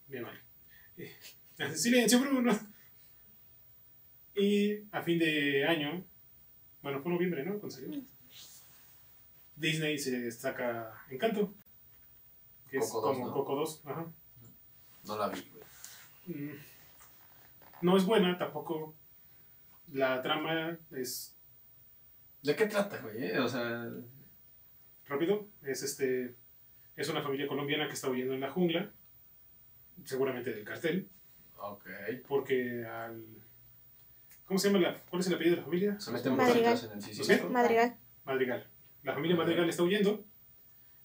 [0.09, 0.41] Me vale.
[0.97, 1.17] Eh,
[1.75, 2.59] Silencio, Bruno.
[4.35, 6.05] Y a fin de año,
[6.83, 7.59] bueno, fue noviembre, ¿no?
[7.59, 8.01] Cuando salió.
[9.57, 11.53] Disney se saca Encanto,
[12.71, 13.33] que es Coco 2, como ¿no?
[13.33, 13.83] Coco 2.
[13.87, 14.07] Ajá.
[15.05, 15.65] No la vi, güey.
[16.27, 16.57] Mm,
[17.83, 18.95] No es buena tampoco.
[19.93, 21.37] La trama es
[22.43, 23.25] ¿De qué trata, güey?
[23.25, 23.39] eh?
[23.41, 23.89] O sea.
[25.07, 25.49] rápido.
[25.63, 26.35] Es este.
[26.97, 28.91] Es una familia colombiana que está huyendo en la jungla.
[30.05, 31.09] Seguramente del cartel.
[31.59, 31.87] Ok.
[32.29, 33.25] Porque al,
[34.47, 36.01] ¿Cómo se llama la, cuál es el apellido de la familia?
[36.01, 36.79] Se meten Madrigal.
[36.93, 37.51] en el.
[37.51, 37.97] Madrigal.
[38.25, 38.67] Madrigal.
[39.03, 40.25] La familia Madrigal está huyendo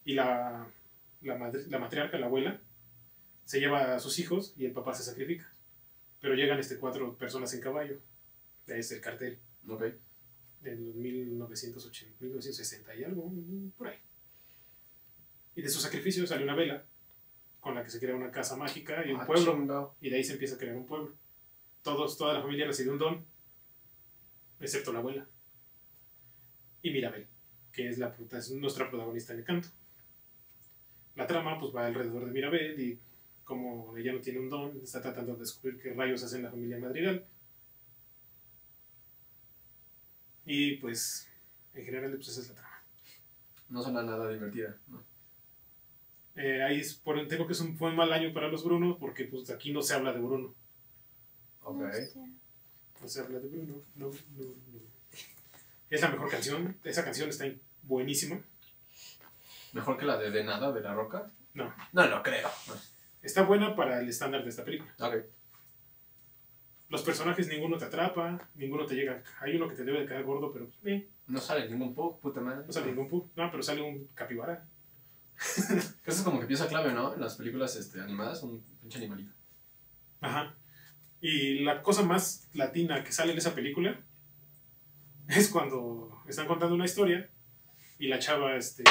[0.05, 0.67] y la,
[1.21, 2.59] la, madri- la matriarca, la abuela,
[3.45, 5.51] se lleva a sus hijos y el papá se sacrifica.
[6.23, 7.99] Pero llegan este cuatro personas en caballo.
[8.65, 9.39] Es el cartel.
[9.67, 9.83] Ok.
[10.63, 13.29] En 1980, 1960 y algo,
[13.77, 13.97] por ahí.
[15.57, 16.85] Y de su sacrificio sale una vela
[17.59, 19.51] con la que se crea una casa mágica y un Ah, pueblo.
[19.53, 19.95] chingado.
[19.99, 21.13] Y de ahí se empieza a crear un pueblo.
[21.81, 23.25] Todos, toda la familia recibe un don,
[24.61, 25.27] excepto la abuela.
[26.83, 27.27] Y Mirabel,
[27.73, 29.67] que es, la, es nuestra protagonista en el canto.
[31.15, 32.97] La trama pues va alrededor de Mirabel y
[33.43, 36.51] como ella no tiene un don, está tratando de descubrir qué rayos hace en la
[36.51, 37.25] familia Madrigal.
[40.45, 41.27] Y pues,
[41.73, 42.83] en general, pues esa es la trama.
[43.69, 44.77] No suena nada divertida.
[44.87, 45.03] ¿no?
[46.35, 48.97] Eh, ahí es por tengo que es un, fue un mal año para los Bruno,
[48.99, 50.53] porque pues aquí no se habla de Bruno.
[51.63, 51.81] Ok.
[52.15, 52.29] No.
[53.01, 53.81] No se habla de Bruno.
[53.95, 54.79] No, no, no.
[55.89, 56.77] Es la mejor canción.
[56.83, 57.45] Esa canción está
[57.83, 58.39] buenísima.
[59.73, 61.31] ¿Mejor que la de De Nada de La Roca?
[61.53, 61.73] No.
[61.91, 62.49] No, no creo.
[63.23, 64.93] Está buena para el estándar de esta película.
[64.99, 65.15] Ok.
[66.89, 69.23] Los personajes ninguno te atrapa, ninguno te llega.
[69.39, 72.41] Hay uno que te debe de caer gordo, pero eh, No sale ningún pug, puta
[72.41, 72.65] madre.
[72.67, 73.31] no sale ningún pu.
[73.35, 74.67] No, pero sale un capibara.
[75.37, 77.13] Eso es como que pieza clave, ¿no?
[77.13, 79.31] En las películas este, animadas, un pinche animalito.
[80.19, 80.53] Ajá.
[81.21, 84.01] Y la cosa más latina que sale en esa película
[85.29, 87.29] es cuando están contando una historia
[87.97, 88.83] y la chava, este,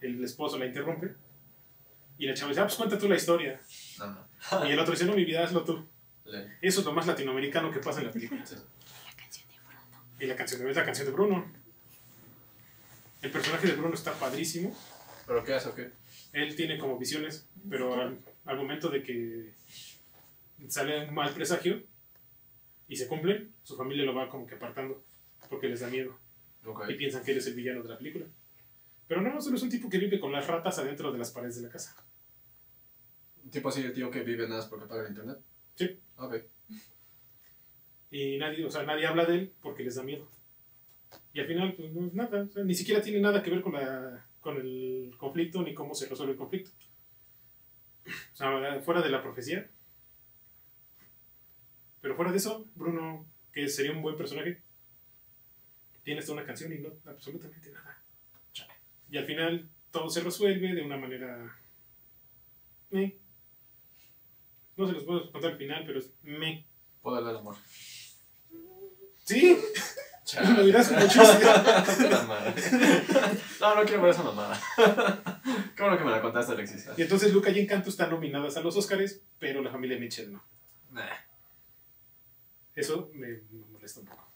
[0.00, 1.16] el esposo la interrumpe
[2.18, 3.60] y la chava dice, ah, pues cuenta tú la historia.
[3.98, 4.06] No,
[4.60, 4.68] no.
[4.68, 5.84] Y el otro dice, no, mi vida, hazlo tú.
[6.24, 8.44] Le- Eso es lo más latinoamericano que pasa en la película.
[8.46, 8.56] sí.
[10.20, 11.44] Y la canción de es la canción de Bruno.
[13.22, 14.76] El personaje de Bruno está padrísimo.
[15.26, 15.90] ¿Pero qué hace o qué?
[16.32, 19.52] Él tiene como visiones, pero al, al momento de que
[20.68, 21.82] sale un mal presagio
[22.88, 25.02] y se cumple, su familia lo va como que apartando
[25.48, 26.16] porque les da miedo
[26.66, 26.84] Ok.
[26.90, 28.26] y piensan que él es el villano de la película.
[29.06, 31.56] Pero no, solo es un tipo que vive con las ratas adentro de las paredes
[31.56, 31.94] de la casa.
[33.44, 35.38] Un tipo así de tío que vive nada más porque paga el internet.
[35.74, 35.98] Sí.
[36.16, 36.36] Ok.
[38.10, 40.28] Y nadie, o sea, nadie habla de él porque les da miedo.
[41.32, 43.60] Y al final, pues no es nada, o sea, ni siquiera tiene nada que ver
[43.60, 46.70] con, la, con el conflicto ni cómo se resuelve el conflicto.
[48.06, 49.68] O sea, fuera de la profecía.
[52.00, 54.62] Pero fuera de eso, Bruno, que sería un buen personaje,
[56.02, 57.93] tiene hasta una canción y no absolutamente nada.
[59.14, 61.56] Y al final todo se resuelve de una manera...
[62.90, 63.16] eh.
[64.76, 66.66] No se los puedo contar al final, pero es me.
[67.00, 67.54] Poder del amor.
[69.22, 69.56] Sí,
[70.56, 71.46] lo dirás como chiste.
[73.60, 74.60] No, no quiero ver esa mamada.
[75.76, 76.88] Qué bueno que me la contaste, Alexis.
[76.96, 80.44] Y entonces Luca y Encanto están nominadas a los Oscars, pero la familia Mitchell no.
[80.90, 81.06] Nah.
[82.74, 84.26] Eso me, me molesta un poco.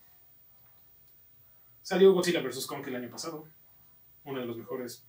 [1.83, 2.65] Salió Godzilla vs.
[2.65, 3.58] Kong el año pasado.
[4.29, 5.07] Uno de los mejores.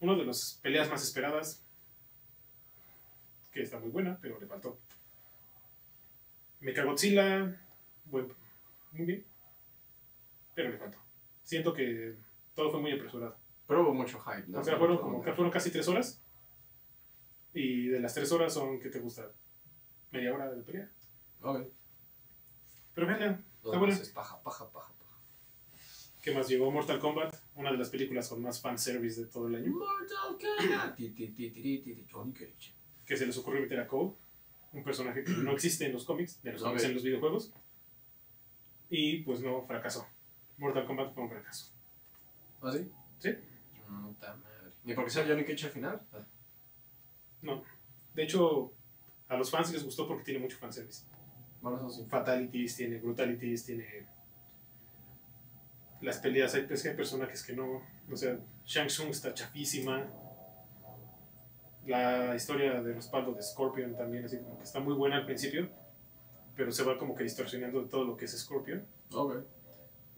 [0.00, 1.64] Una de las peleas más esperadas.
[3.52, 4.80] Que está muy buena, pero le faltó.
[6.58, 7.56] Mechagodzilla.
[8.06, 8.34] Buen,
[8.92, 9.24] muy bien.
[10.56, 10.98] Pero le faltó.
[11.44, 12.16] Siento que
[12.54, 13.36] todo fue muy apresurado.
[13.68, 14.58] Pero hubo mucho hype, ¿no?
[14.58, 16.20] O sea, fueron, como, fueron casi tres horas.
[17.54, 19.30] Y de las tres horas son, ¿qué te gusta?
[20.10, 20.90] Media hora de pelea.
[21.42, 21.68] Ok.
[22.92, 23.94] Pero vean, Está bueno.
[24.12, 24.99] paja, paja, paja, paja.
[26.22, 26.70] ¿Qué más llegó?
[26.70, 29.72] Mortal Kombat, una de las películas con más fanservice de todo el año.
[29.72, 30.96] Mortal Kombat.
[30.96, 32.74] Ti, ti, ti, ti, ti, ti, Johnny Cage.
[33.06, 34.12] Que se les ocurrió meter a Cole,
[34.72, 37.52] un personaje que no existe en los cómics, de los cómics en los videojuegos.
[38.88, 40.06] Y pues no, fracasó.
[40.58, 41.72] Mortal Kombat fue un fracaso.
[42.62, 42.90] ¿Ah, sí?
[43.18, 43.30] Sí.
[43.86, 44.72] Puta madre.
[44.84, 46.00] ¿Ni porque sea Johnny Cage al final?
[46.12, 46.24] Ah,
[47.42, 47.62] No.
[48.14, 48.72] De hecho,
[49.28, 51.04] a los fans les gustó porque tiene mucho fanservice.
[51.62, 52.04] Bueno, eso sí.
[52.08, 54.06] Fatalities, tiene brutalities, tiene
[56.00, 56.54] las peleas.
[56.54, 57.82] Hay, es que hay personajes que no.
[58.10, 60.06] O sea, Shang Tsung está chafísima.
[61.86, 65.68] La historia de respaldo de Scorpion también, así como que está muy buena al principio,
[66.54, 68.84] pero se va como que distorsionando de todo lo que es Scorpion.
[69.12, 69.36] Ok.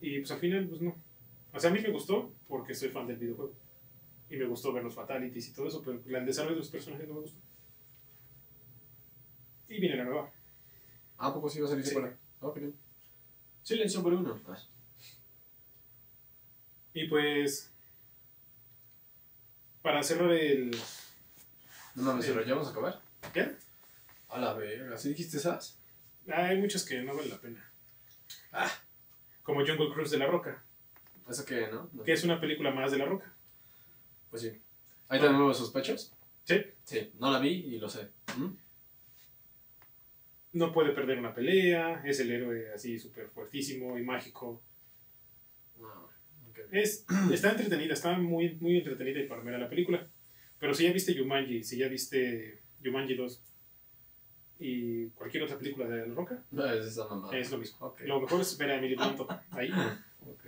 [0.01, 0.97] Y pues al final, pues no.
[1.53, 3.55] O sea, a mí me gustó porque soy fan del videojuego.
[4.29, 7.07] Y me gustó ver los fatalities y todo eso, pero el desarrollo de los personajes
[7.07, 7.39] no me gustó.
[9.69, 10.31] Y viene la nueva.
[11.19, 11.91] Ah, ¿a poco sí va a salir Sí.
[11.91, 12.15] secuela?
[12.41, 12.59] Ok.
[13.63, 14.41] Silencio por uno.
[14.49, 14.59] Ah,
[16.95, 17.71] Y pues.
[19.83, 20.77] Para cerrar el.
[21.95, 23.01] No mames, ¿se lo llevamos a acabar?
[23.35, 23.53] ¿Ya?
[24.29, 24.97] A la verga.
[24.97, 25.79] ¿Sí dijiste esas?
[26.33, 27.71] Hay muchas que no valen la pena.
[28.53, 28.71] Ah.
[29.43, 30.63] Como Jungle Cruise de la Roca,
[31.29, 31.89] ¿Eso qué, no?
[31.93, 32.03] No.
[32.05, 33.33] que es una película más de la Roca.
[34.31, 34.61] Pues sí.
[35.09, 36.13] ¿Hay también nuevos sospechos?
[36.45, 36.65] Sí.
[36.85, 37.11] Sí.
[37.19, 38.09] No la vi y lo sé.
[38.37, 38.55] ¿Mm?
[40.55, 44.61] no puede perder una pelea, es el héroe así súper fuertísimo y mágico.
[46.73, 50.09] Es, está entretenida, está muy, muy entretenida y palomera la película.
[50.59, 53.43] Pero si ya viste Jumanji, si ya viste Jumanji 2
[54.61, 57.37] y cualquier otra película de La Roca, No, es esa mamá.
[57.37, 57.79] es lo mismo.
[57.87, 58.01] Ok.
[58.03, 59.21] Lo mejor es ver a Emily Blunt
[59.51, 59.71] ahí.
[60.25, 60.45] Ok.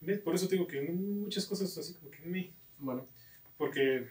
[0.00, 0.18] ¿Ves?
[0.20, 2.50] Por eso digo que muchas cosas así como que me...
[2.78, 3.06] Bueno.
[3.58, 4.08] Porque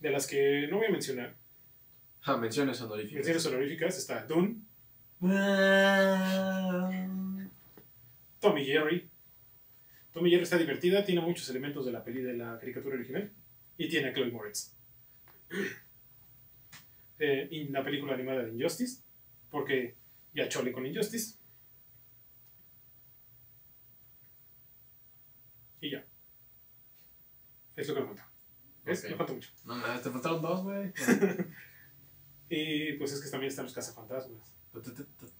[0.00, 1.36] de las que no voy a mencionar,
[2.24, 3.14] Ah, menciones honoríficas.
[3.14, 4.56] menciones honoríficas, está Dune,
[8.46, 9.10] Tommy Jerry.
[10.12, 13.32] Tommy Jerry está divertida, tiene muchos elementos de la peli de la caricatura original
[13.76, 14.74] y tiene a Chloe Moretz.
[17.18, 19.02] Eh, y la película animada de Injustice,
[19.50, 19.96] porque
[20.34, 21.38] ya chole con Injustice.
[25.80, 26.04] Y ya.
[27.74, 28.30] Es lo que me falta.
[28.84, 29.50] Me falta mucho.
[29.64, 30.92] No, no, te faltaron dos, güey.
[32.50, 34.55] Y pues es que también están los cazafantasmas.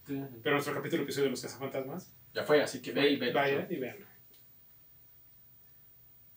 [0.05, 3.31] Pero nuestro capítulo episodio de los cazafantasmas Ya fue, así que ve y ve.
[3.31, 4.05] Vaya y veanlo.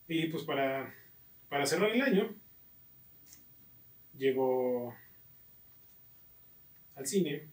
[0.08, 0.92] Y pues para,
[1.48, 2.34] para cerrar el año,
[4.16, 4.94] llegó
[6.96, 7.48] al cine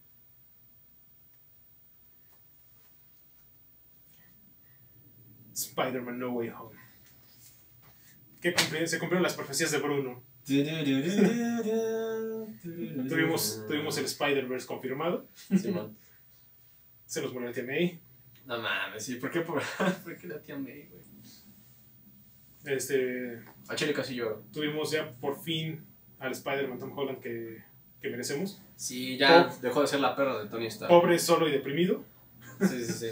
[5.52, 6.78] Spider-Man No Way Home.
[8.40, 10.22] Que se cumplieron las profecías de Bruno.
[13.08, 15.26] Tuvimos, tuvimos el Spider-Verse confirmado.
[17.06, 18.00] Se nos murió el tía May.
[18.46, 19.16] No mames, sí.
[19.16, 19.62] ¿Por qué, por,
[20.04, 21.02] ¿por qué la tía May, güey?
[22.64, 24.42] Este, A Chile casi lloro.
[24.52, 25.86] tuvimos ya por fin
[26.18, 27.62] al Spider-Man Tom Holland que,
[28.00, 28.60] que merecemos.
[28.76, 30.88] Sí, ya dejó de ser la perra de Tony Stark.
[30.90, 32.04] Pobre, solo y deprimido,
[32.60, 33.06] Sí, sí, sí.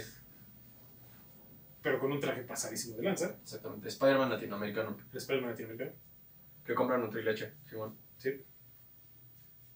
[1.81, 3.35] pero con un traje pasadísimo de lanza.
[3.41, 3.87] Exactamente.
[3.87, 4.97] Spider-Man latinoamericano.
[5.13, 5.91] Spider-Man latinoamericano.
[6.67, 7.53] Que compra Nutrileche.
[7.69, 7.95] Simón.
[8.17, 8.43] Sí.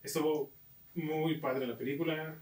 [0.03, 0.51] Estuvo
[0.95, 2.35] muy padre la película.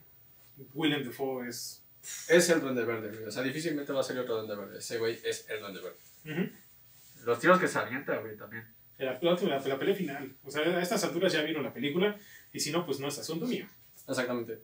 [0.73, 1.83] William Defoe es.
[2.27, 3.23] Es el Duende Verde, güey.
[3.25, 4.79] O sea, difícilmente va a salir otro Duende Verde.
[4.79, 5.97] Ese güey es el Duende Verde.
[6.25, 6.55] Ujú.
[7.25, 8.65] Los tiros que se avienta, güey, también.
[8.97, 10.33] la, la, la- la pelea final.
[10.43, 12.17] O sea, a estas alturas ya vieron la película.
[12.53, 13.67] Y si no, pues no es asunto mío.
[14.07, 14.63] Exactamente.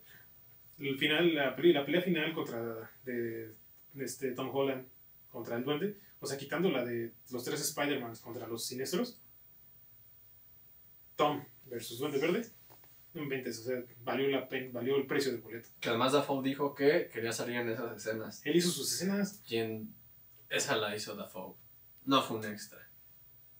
[0.79, 3.53] El final, la pelea final contra de,
[3.93, 4.87] de este Tom Holland
[5.29, 9.19] contra el duende, o sea, quitando la de los tres Spider-Man contra los siniestros,
[11.15, 12.45] Tom versus Duende Verde,
[13.13, 15.69] no inventes, o sea, valió, la pen- valió el precio del boleto.
[15.79, 18.41] Que además Dafoe dijo que quería salir en esas escenas.
[18.45, 19.93] Él hizo sus escenas, Quien.
[20.49, 21.55] Esa la hizo Dafoe.
[22.05, 22.79] No fue un extra.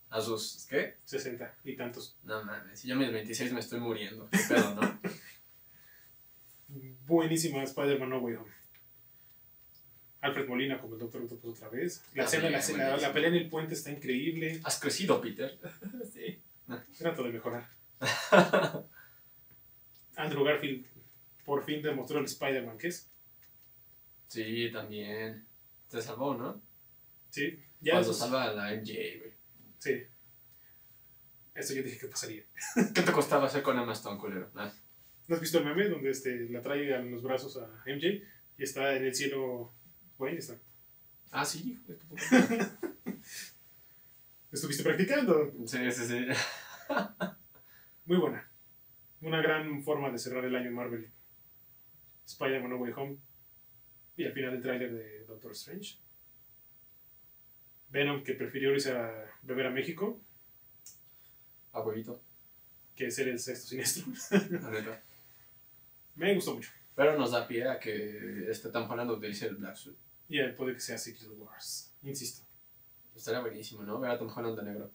[0.10, 0.68] A sus.
[0.70, 0.98] ¿Qué?
[1.06, 2.16] 60 y tantos.
[2.24, 2.80] No mames.
[2.80, 4.30] Si yo a mis 26 me estoy muriendo.
[4.30, 5.00] ¿Qué pedo, no?
[7.08, 8.52] Buenísima Spider-Man No Way Home.
[10.22, 12.04] Alfred Molina como el Doctor Octopus otra vez.
[12.14, 14.60] La, escena, la, escena- la, pelea en el puente está increíble.
[14.64, 15.58] Has crecido, Peter.
[16.14, 16.42] sí.
[16.98, 17.70] Trato de mejorar.
[20.16, 20.86] Andrew Garfield
[21.46, 23.10] por fin demostró el Spider-Man que es.
[24.28, 25.46] Sí, también.
[25.90, 26.62] Te salvó, ¿no?
[27.30, 29.34] Sí, ya Cuando salva a la MJ, güey.
[29.78, 30.04] Sí.
[31.54, 32.44] Eso yo dije que pasaría.
[32.94, 34.52] ¿Qué te costaba hacer con Emma Stone, culero?
[34.56, 34.74] Ah,
[35.28, 38.22] ¿No has visto el meme donde este, la trae en los brazos a MJ
[38.58, 39.74] y está en el cielo?
[40.20, 40.58] Está.
[41.32, 42.80] Ah, sí, hijo de tu puta.
[44.56, 45.52] Estuviste practicando.
[45.66, 46.28] Sí, sí, sí.
[48.06, 48.50] Muy buena.
[49.20, 51.12] Una gran forma de cerrar el año Marvel.
[52.26, 53.18] Spider-Man No Way Home.
[54.16, 55.98] Y al final el tráiler de Doctor Strange.
[57.90, 60.22] Venom que prefirió irse a beber a México
[61.74, 62.22] A huevito,
[62.96, 64.06] que ser el sexto siniestro.
[64.62, 65.04] la.
[66.16, 66.72] Me gustó mucho.
[66.96, 69.98] Pero nos da pie a que este Tom Holland utilice el Black Suit.
[70.30, 71.94] Y eh, puede que sea Secret Wars.
[72.04, 72.45] Insisto.
[73.16, 74.00] Estaría buenísimo, ¿no?
[74.00, 74.92] Ver a Tom Holland de negro.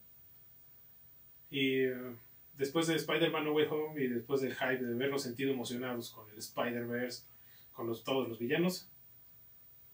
[1.51, 1.87] Y
[2.57, 6.29] después de Spider-Man No Way Home y después del hype de vernos sentido emocionados con
[6.31, 7.25] el Spider-Verse,
[7.73, 8.89] con los, todos los villanos,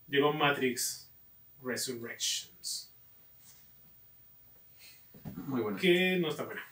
[0.09, 1.11] llegó Matrix
[1.63, 2.93] Resurrections.
[5.47, 5.79] Muy bueno.
[5.79, 6.63] Que no está buena.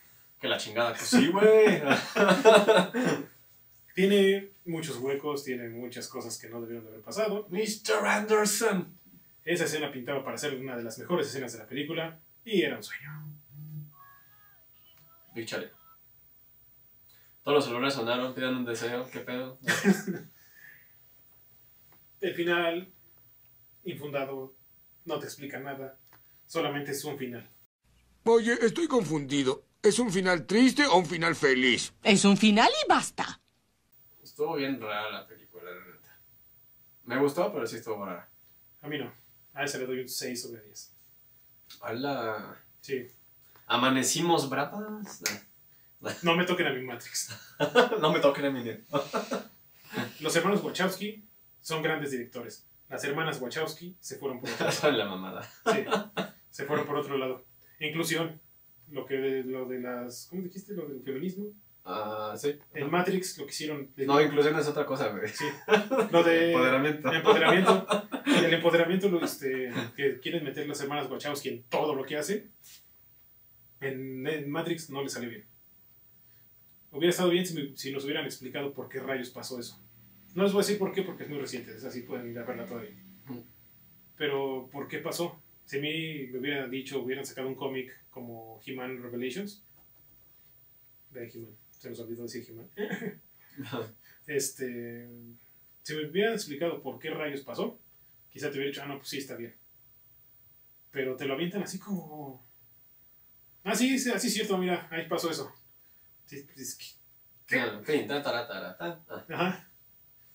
[0.41, 1.81] Que la chingada, que sí, güey.
[3.95, 7.47] Tiene muchos huecos, tiene muchas cosas que no debieron de haber pasado.
[7.49, 8.05] Mr.
[8.05, 8.99] Anderson.
[9.45, 12.77] Esa escena pintaba para ser una de las mejores escenas de la película y era
[12.77, 13.11] un sueño.
[15.35, 15.71] Big Chale.
[17.43, 19.09] Todos los celulares sonaron, pidan un deseo.
[19.11, 19.59] ¿Qué pedo?
[22.21, 22.91] El final,
[23.85, 24.55] infundado,
[25.05, 25.99] no te explica nada,
[26.47, 27.47] solamente es un final.
[28.25, 29.67] Oye, estoy confundido.
[29.83, 31.93] ¿Es un final triste o un final feliz?
[32.03, 33.39] Es un final y basta.
[34.23, 36.19] Estuvo bien rara la película, la neta.
[37.05, 38.27] Me gustó, pero sí estuvo rara.
[38.81, 39.24] A mí no.
[39.55, 40.93] A ese le doy un 6 sobre 10.
[41.81, 42.57] Hola.
[42.81, 43.07] Sí.
[43.67, 45.23] Amanecimos bravas.
[46.23, 47.31] No me toquen a mi Matrix.
[48.01, 48.63] no me toquen a mí.
[50.21, 51.25] Los hermanos Wachowski
[51.63, 52.67] son grandes directores.
[52.91, 54.93] Las hermanas Wachowski se fueron por otro lado.
[54.93, 55.43] La mamada.
[55.65, 55.87] Sí,
[56.51, 57.47] se fueron por otro lado.
[57.81, 58.39] Inclusión,
[58.91, 60.75] lo que lo de las, ¿cómo dijiste?
[60.75, 61.55] Lo del feminismo.
[61.87, 62.59] Ah, sí.
[62.73, 63.91] En Matrix lo que hicieron.
[63.95, 65.29] de- No, inclusión es otra cosa, güey.
[65.29, 65.45] Sí.
[66.11, 67.13] Lo de Empoderamiento.
[67.13, 67.87] empoderamiento.
[68.27, 72.51] El empoderamiento lo, este, que quieren meter las hermanas Wachowski en todo lo que hacen.
[73.81, 75.45] En, en Matrix no le salió bien.
[76.91, 79.79] Hubiera estado bien si, me- si nos hubieran explicado por qué rayos pasó eso.
[80.35, 82.39] No les voy a decir por qué porque es muy reciente, es así pueden ir
[82.39, 82.91] a verla todavía.
[84.17, 85.39] Pero ¿por qué pasó?
[85.67, 89.63] Si a mí me hubieran dicho, hubieran sacado un cómic como He-Man Revelations.
[91.11, 91.51] De He-Man,
[91.85, 92.71] se nos olvidó decir He-Man.
[94.27, 95.07] este,
[95.83, 97.79] si me hubieran explicado por qué rayos pasó,
[98.31, 99.55] quizá te hubiera dicho, ah, no, pues sí, está bien.
[100.91, 102.43] Pero te lo avientan así como...
[103.65, 105.53] Ah, sí, sí, así es cierto, mira, ahí pasó eso.
[106.25, 106.87] Sí, es que-
[107.47, 107.61] ¿Qué?
[107.61, 109.05] Ah, fin, ta, tara, tara, ta.
[109.11, 109.71] Ah, Ajá.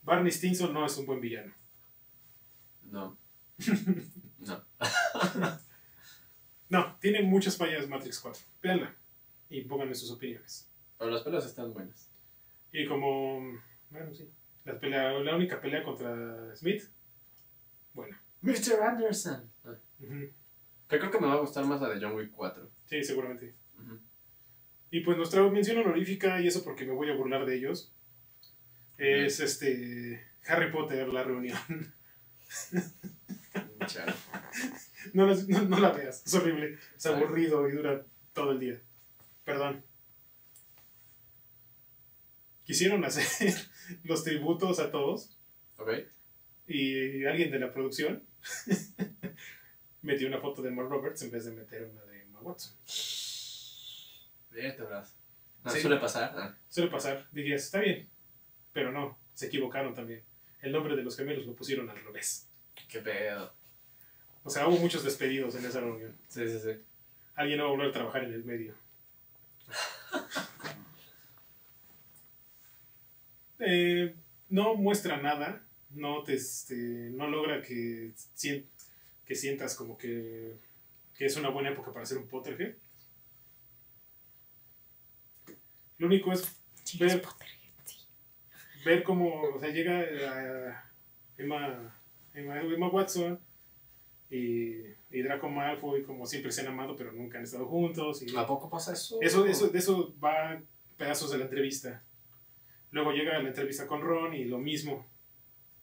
[0.04, 1.52] Barney Stinson no es un buen villano.
[2.84, 3.18] No.
[4.40, 4.64] No.
[6.70, 8.42] No, tiene muchas fallas Matrix 4.
[8.62, 8.96] Véanla
[9.50, 10.69] y pónganme sus opiniones.
[11.00, 12.12] Pero las pelas están buenas.
[12.72, 13.58] Y como...
[13.90, 14.30] Bueno, sí.
[14.66, 16.84] La, pelea, la única pelea contra Smith.
[17.94, 18.16] Bueno.
[18.42, 18.84] Mr.
[18.84, 19.50] Anderson.
[19.66, 22.70] Ah, que creo que me va a gustar más la de John Wick 4.
[22.86, 23.56] Sí, seguramente.
[24.92, 27.94] Y pues nuestra mención honorífica, y eso porque me voy a burlar de ellos,
[28.98, 31.58] es este Harry Potter, la reunión.
[35.14, 38.80] No, no, no la veas, es horrible, es aburrido y dura todo el día.
[39.44, 39.84] Perdón.
[42.70, 43.26] Quisieron hacer
[44.04, 45.36] los tributos a todos
[45.78, 45.90] Ok.
[46.68, 48.24] y alguien de la producción
[50.04, 52.76] metió una foto de Mark Roberts en vez de meter una de Emma Watson.
[54.52, 55.16] Vértebras.
[55.64, 55.82] Ah, Sí.
[55.82, 56.32] Suele pasar.
[56.38, 58.08] Ah, Suele pasar, dirías, está bien,
[58.72, 60.24] pero no, se equivocaron también.
[60.62, 62.50] El nombre de los gemelos lo pusieron al revés.
[62.88, 63.52] qué pedo.
[64.44, 66.16] O sea, hubo muchos despedidos en esa reunión.
[66.28, 66.80] Sí, sí, sí.
[67.34, 68.76] Alguien no va a volver a trabajar en el medio.
[73.72, 74.16] Eh,
[74.50, 78.14] no muestra nada, no, te, este, no logra que,
[79.28, 80.56] que sientas como que,
[81.16, 82.74] que es una buena época para hacer un Potterhead.
[86.00, 86.60] Lo único es
[86.98, 87.22] ver,
[88.84, 90.92] ver cómo o sea, llega a
[91.38, 91.96] Emma,
[92.34, 93.40] Emma, Emma Watson
[94.32, 94.78] y,
[95.12, 98.48] y Draco Malfoy como siempre se han amado pero nunca han estado juntos y ¿A
[98.48, 99.20] poco pasa eso?
[99.22, 100.60] eso, eso, de eso va
[100.98, 102.02] pedazos de la entrevista
[102.92, 105.08] luego llega la entrevista con Ron y lo mismo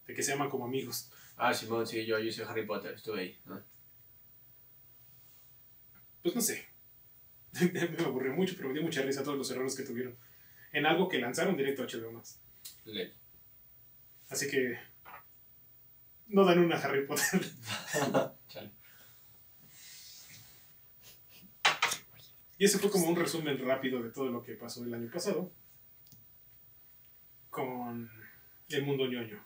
[0.07, 3.21] de que se aman como amigos Ah, Simón, sí, yo, yo soy Harry Potter, estuve
[3.21, 3.39] ahí.
[3.47, 3.61] Ah.
[6.23, 6.67] pues no sé
[7.73, 10.17] me aburrió mucho pero me dio mucha risa todos los errores que tuvieron
[10.73, 12.41] en algo que lanzaron directo a HBO Max
[12.85, 13.13] Ley.
[14.29, 14.79] así que
[16.29, 17.41] no dan una Harry Potter
[18.49, 18.71] Chale.
[22.59, 25.53] Y ese fue como un resumen rápido de todo lo que pasó el año pasado
[27.57, 28.11] con
[28.69, 29.43] el mundo ñoño.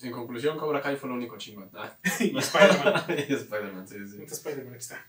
[0.00, 1.68] En conclusión, Cobra Kai fue lo único chingón.
[1.74, 1.98] Ah.
[2.20, 3.04] y Spider-Man.
[3.28, 4.10] y Spider-Man, sí, sí.
[4.18, 4.74] ¿Dónde está Spider-Man?
[4.76, 5.06] Está.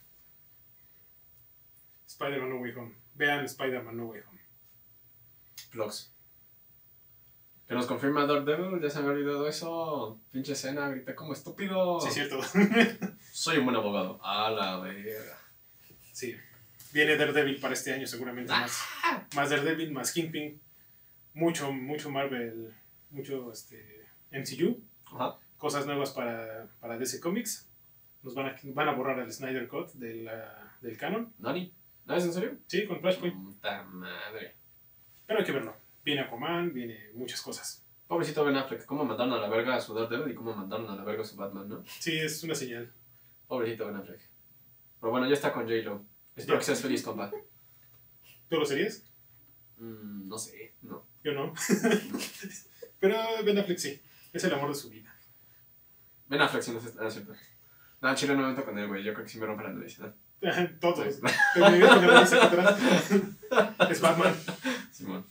[2.08, 2.96] Spider-Man No Way Home.
[3.14, 4.40] Vean Spider-Man No Way Home.
[5.74, 6.12] Vlogs.
[7.68, 10.20] Que nos confirma Daredevil, ya se me ha olvidado eso.
[10.32, 12.02] Pinche escena, grité como estúpido.
[12.02, 12.40] Sí, es cierto.
[13.32, 14.20] Soy un buen abogado.
[14.24, 15.38] A la verga.
[16.12, 16.36] sí.
[16.94, 18.82] Viene Daredevil para este año seguramente más.
[19.36, 20.60] Más Daredevil, más Kingpin.
[21.34, 22.74] Mucho, mucho Marvel.
[23.12, 24.82] Mucho este, MCU.
[25.06, 25.38] Ajá.
[25.58, 27.68] Cosas nuevas para, para DC Comics.
[28.24, 31.34] Nos van a, van a borrar el Snyder Cut de la- del canon.
[31.40, 31.74] ¿Nani?
[32.06, 32.58] ¿No es en serio?
[32.68, 33.36] Sí, con Flashpoint.
[33.36, 34.56] Puta madre.
[35.28, 35.76] Pero hay que verlo.
[36.04, 37.86] Viene Aquaman, viene muchas cosas.
[38.08, 40.96] Pobrecito Ben Affleck, cómo mandaron a la verga a su Daredevil y cómo mandaron a
[40.96, 41.84] la verga a su Batman, ¿no?
[41.86, 42.92] Sí, es una señal.
[43.48, 44.22] Pobrecito Ben Affleck.
[45.00, 46.04] Pero bueno, ya está con J-Lo.
[46.40, 47.30] Espero que seas feliz, compa.
[48.50, 49.04] ¿Tú lo serías?
[49.78, 51.06] Mm, no sé, no.
[51.22, 51.54] Yo no.
[53.00, 54.02] Pero Ben Affleck sí.
[54.32, 55.14] Es el amor de su vida.
[56.28, 57.34] Ben Affleck, sí, no es cierto.
[58.02, 59.04] No, Chile no me meto con él, güey.
[59.04, 60.14] Yo creo que sí me rompe la nariz, ¿no?
[60.80, 61.20] Todos.
[61.20, 62.80] Te me con la nariz atrás.
[63.90, 64.36] Es Batman.
[64.92, 65.26] Simón.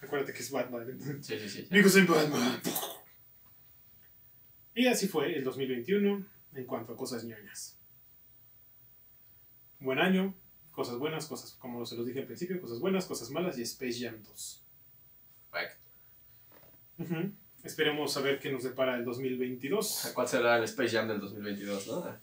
[0.00, 1.20] Acuérdate que es Batman.
[1.20, 1.68] Sí, sí, sí.
[1.70, 2.60] Digo, soy Batman.
[4.74, 7.76] Y así fue el 2021 en cuanto a cosas ñoñas.
[9.84, 10.34] Buen año,
[10.70, 14.00] cosas buenas, cosas, como se los dije al principio, cosas buenas, cosas malas y Space
[14.00, 14.64] Jam 2.
[15.52, 15.78] Back.
[16.98, 17.32] Ujú.
[17.62, 20.12] Esperemos saber qué nos depara el 2022.
[20.14, 22.18] ¿Cuál será el Space Jam del 2022, no?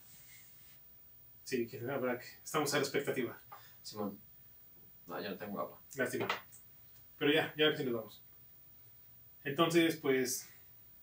[1.43, 3.39] Sí, que habrá que- estamos a la expectativa.
[3.83, 4.17] Simón.
[5.05, 5.79] No, ya no tengo agua.
[5.95, 6.27] Lástima.
[7.19, 8.23] Pero ya, ya sí nos vamos.
[9.43, 10.49] Entonces, pues,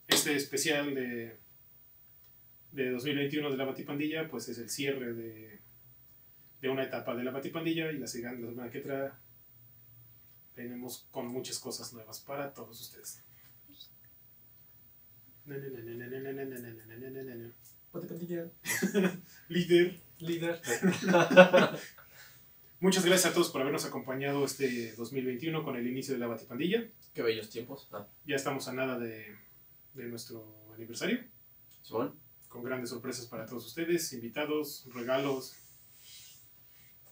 [0.08, 1.38] este especial de,
[2.72, 5.57] de 2021 de la Batipandilla, pues es el cierre de,
[6.60, 9.18] de una etapa de la Batipandilla y la, sigan- la semana que entra
[10.56, 13.22] venimos con muchas cosas nuevas para todos ustedes.
[19.48, 20.00] Líder.
[20.18, 20.60] Líder.
[22.80, 26.86] Muchas gracias a todos por habernos acompañado este 2021 con el inicio de la Batipandilla.
[27.14, 27.88] Qué bellos tiempos.
[27.92, 29.34] Ah, Ya estamos a nada de,
[29.94, 30.44] de nuestro
[30.74, 31.24] aniversario,
[31.82, 32.14] Simón.
[32.48, 35.56] con grandes sorpresas para todos ustedes, invitados, regalos,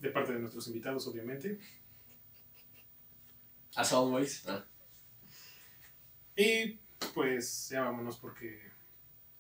[0.01, 1.59] de parte de nuestros invitados, obviamente.
[3.75, 4.47] As always.
[4.49, 4.65] Ah,
[6.37, 6.79] Y
[7.15, 8.61] pues ya vámonos porque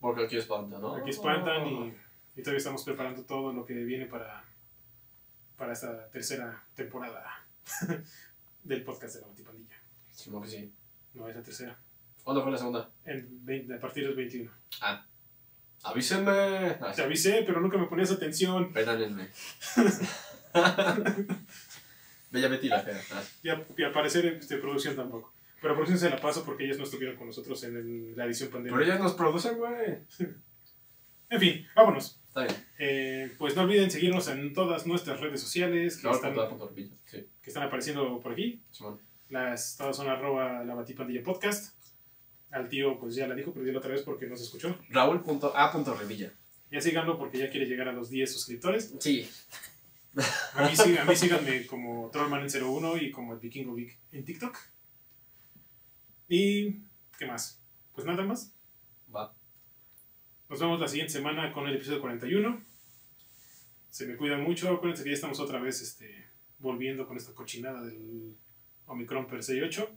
[0.01, 0.95] porque aquí espanta, ¿no?
[0.95, 1.95] aquí espantan y,
[2.37, 4.45] y todavía estamos preparando todo lo que viene para,
[5.57, 7.45] para esta tercera temporada
[8.65, 9.77] del podcast de la Batipandilla.
[10.13, 10.73] Simón que sí.
[11.15, 11.79] No es la tercera,
[12.23, 12.91] ¿Cuándo fue la segunda?
[13.05, 14.51] en 20 a partir del 21.
[15.83, 16.31] Avísenme.
[16.81, 18.73] Ah, Te avisé, pero nunca me ponías atención.
[18.73, 19.29] Perdónenme.
[22.31, 23.01] Bella Betty la fea.
[23.13, 25.33] Ah, Y, a- y al parecer este, producción tampoco.
[25.61, 28.51] Pero producción se la paso porque ellos no estuvieron con nosotros en el- la edición
[28.51, 28.77] pandemia.
[28.79, 29.99] Pero ellas nos producen, güey.
[31.29, 32.21] En fin, vámonos.
[32.29, 32.55] Está bien.
[32.79, 36.69] Eh, pues no olviden seguirnos en todas nuestras redes sociales que, Claro, están, punto, punto,
[36.73, 36.97] punto.
[37.05, 38.63] Sí, que están apareciendo por aquí.
[38.71, 39.01] Simón.
[39.29, 41.75] Las, todas son arroba la batipandilla podcast.
[42.53, 44.79] Al tío pues ya la dijo, pero dilo otra vez porque no se escuchó.
[44.91, 46.33] Raúl punto A punto Revilla.
[46.71, 48.95] Ya síganlo porque ya quiere llegar a los 10 suscriptores.
[49.01, 49.29] Sí.
[50.55, 53.99] A mí, sí- a mí síganme como Trollman en 01 y como el Vikingo Vic
[54.13, 54.57] en TikTok.
[56.29, 56.81] Y,
[57.19, 57.61] ¿qué más?
[57.95, 58.53] Pues nada más.
[59.15, 59.33] Va.
[60.49, 62.63] Nos vemos la siguiente semana con el episodio 41.
[63.91, 64.71] Se me cuidan mucho.
[64.71, 66.27] Acuérdense que ya estamos otra vez este,
[66.59, 68.37] volviendo con esta cochinada del
[68.87, 69.91] Omicron per 68.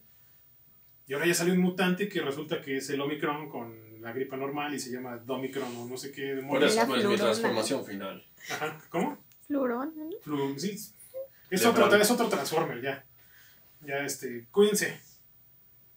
[1.07, 4.38] Y ahora ya salió un mutante que resulta que es el Omicron con la gripa
[4.38, 6.76] normal y se llama Domicron o no sé qué Por demonios.
[6.88, 8.26] no es mi transformación final.
[8.51, 9.17] Ajá, ¿Cómo?
[9.49, 9.91] Flurón.
[10.21, 10.77] Flurón, sí.
[11.49, 13.03] Es otro, es otro Transformer, ya.
[13.81, 15.01] Ya, este, cuídense.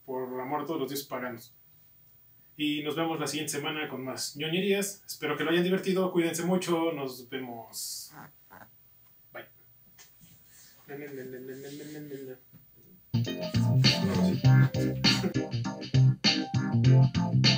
[0.07, 1.55] Por el amor a todos los dioses paganos.
[2.57, 5.05] Y nos vemos la siguiente semana con más ñoñerías.
[5.07, 6.11] Espero que lo hayan divertido.
[6.13, 6.93] Cuídense mucho.
[6.93, 8.11] Nos vemos.
[9.35, 9.45] Bye.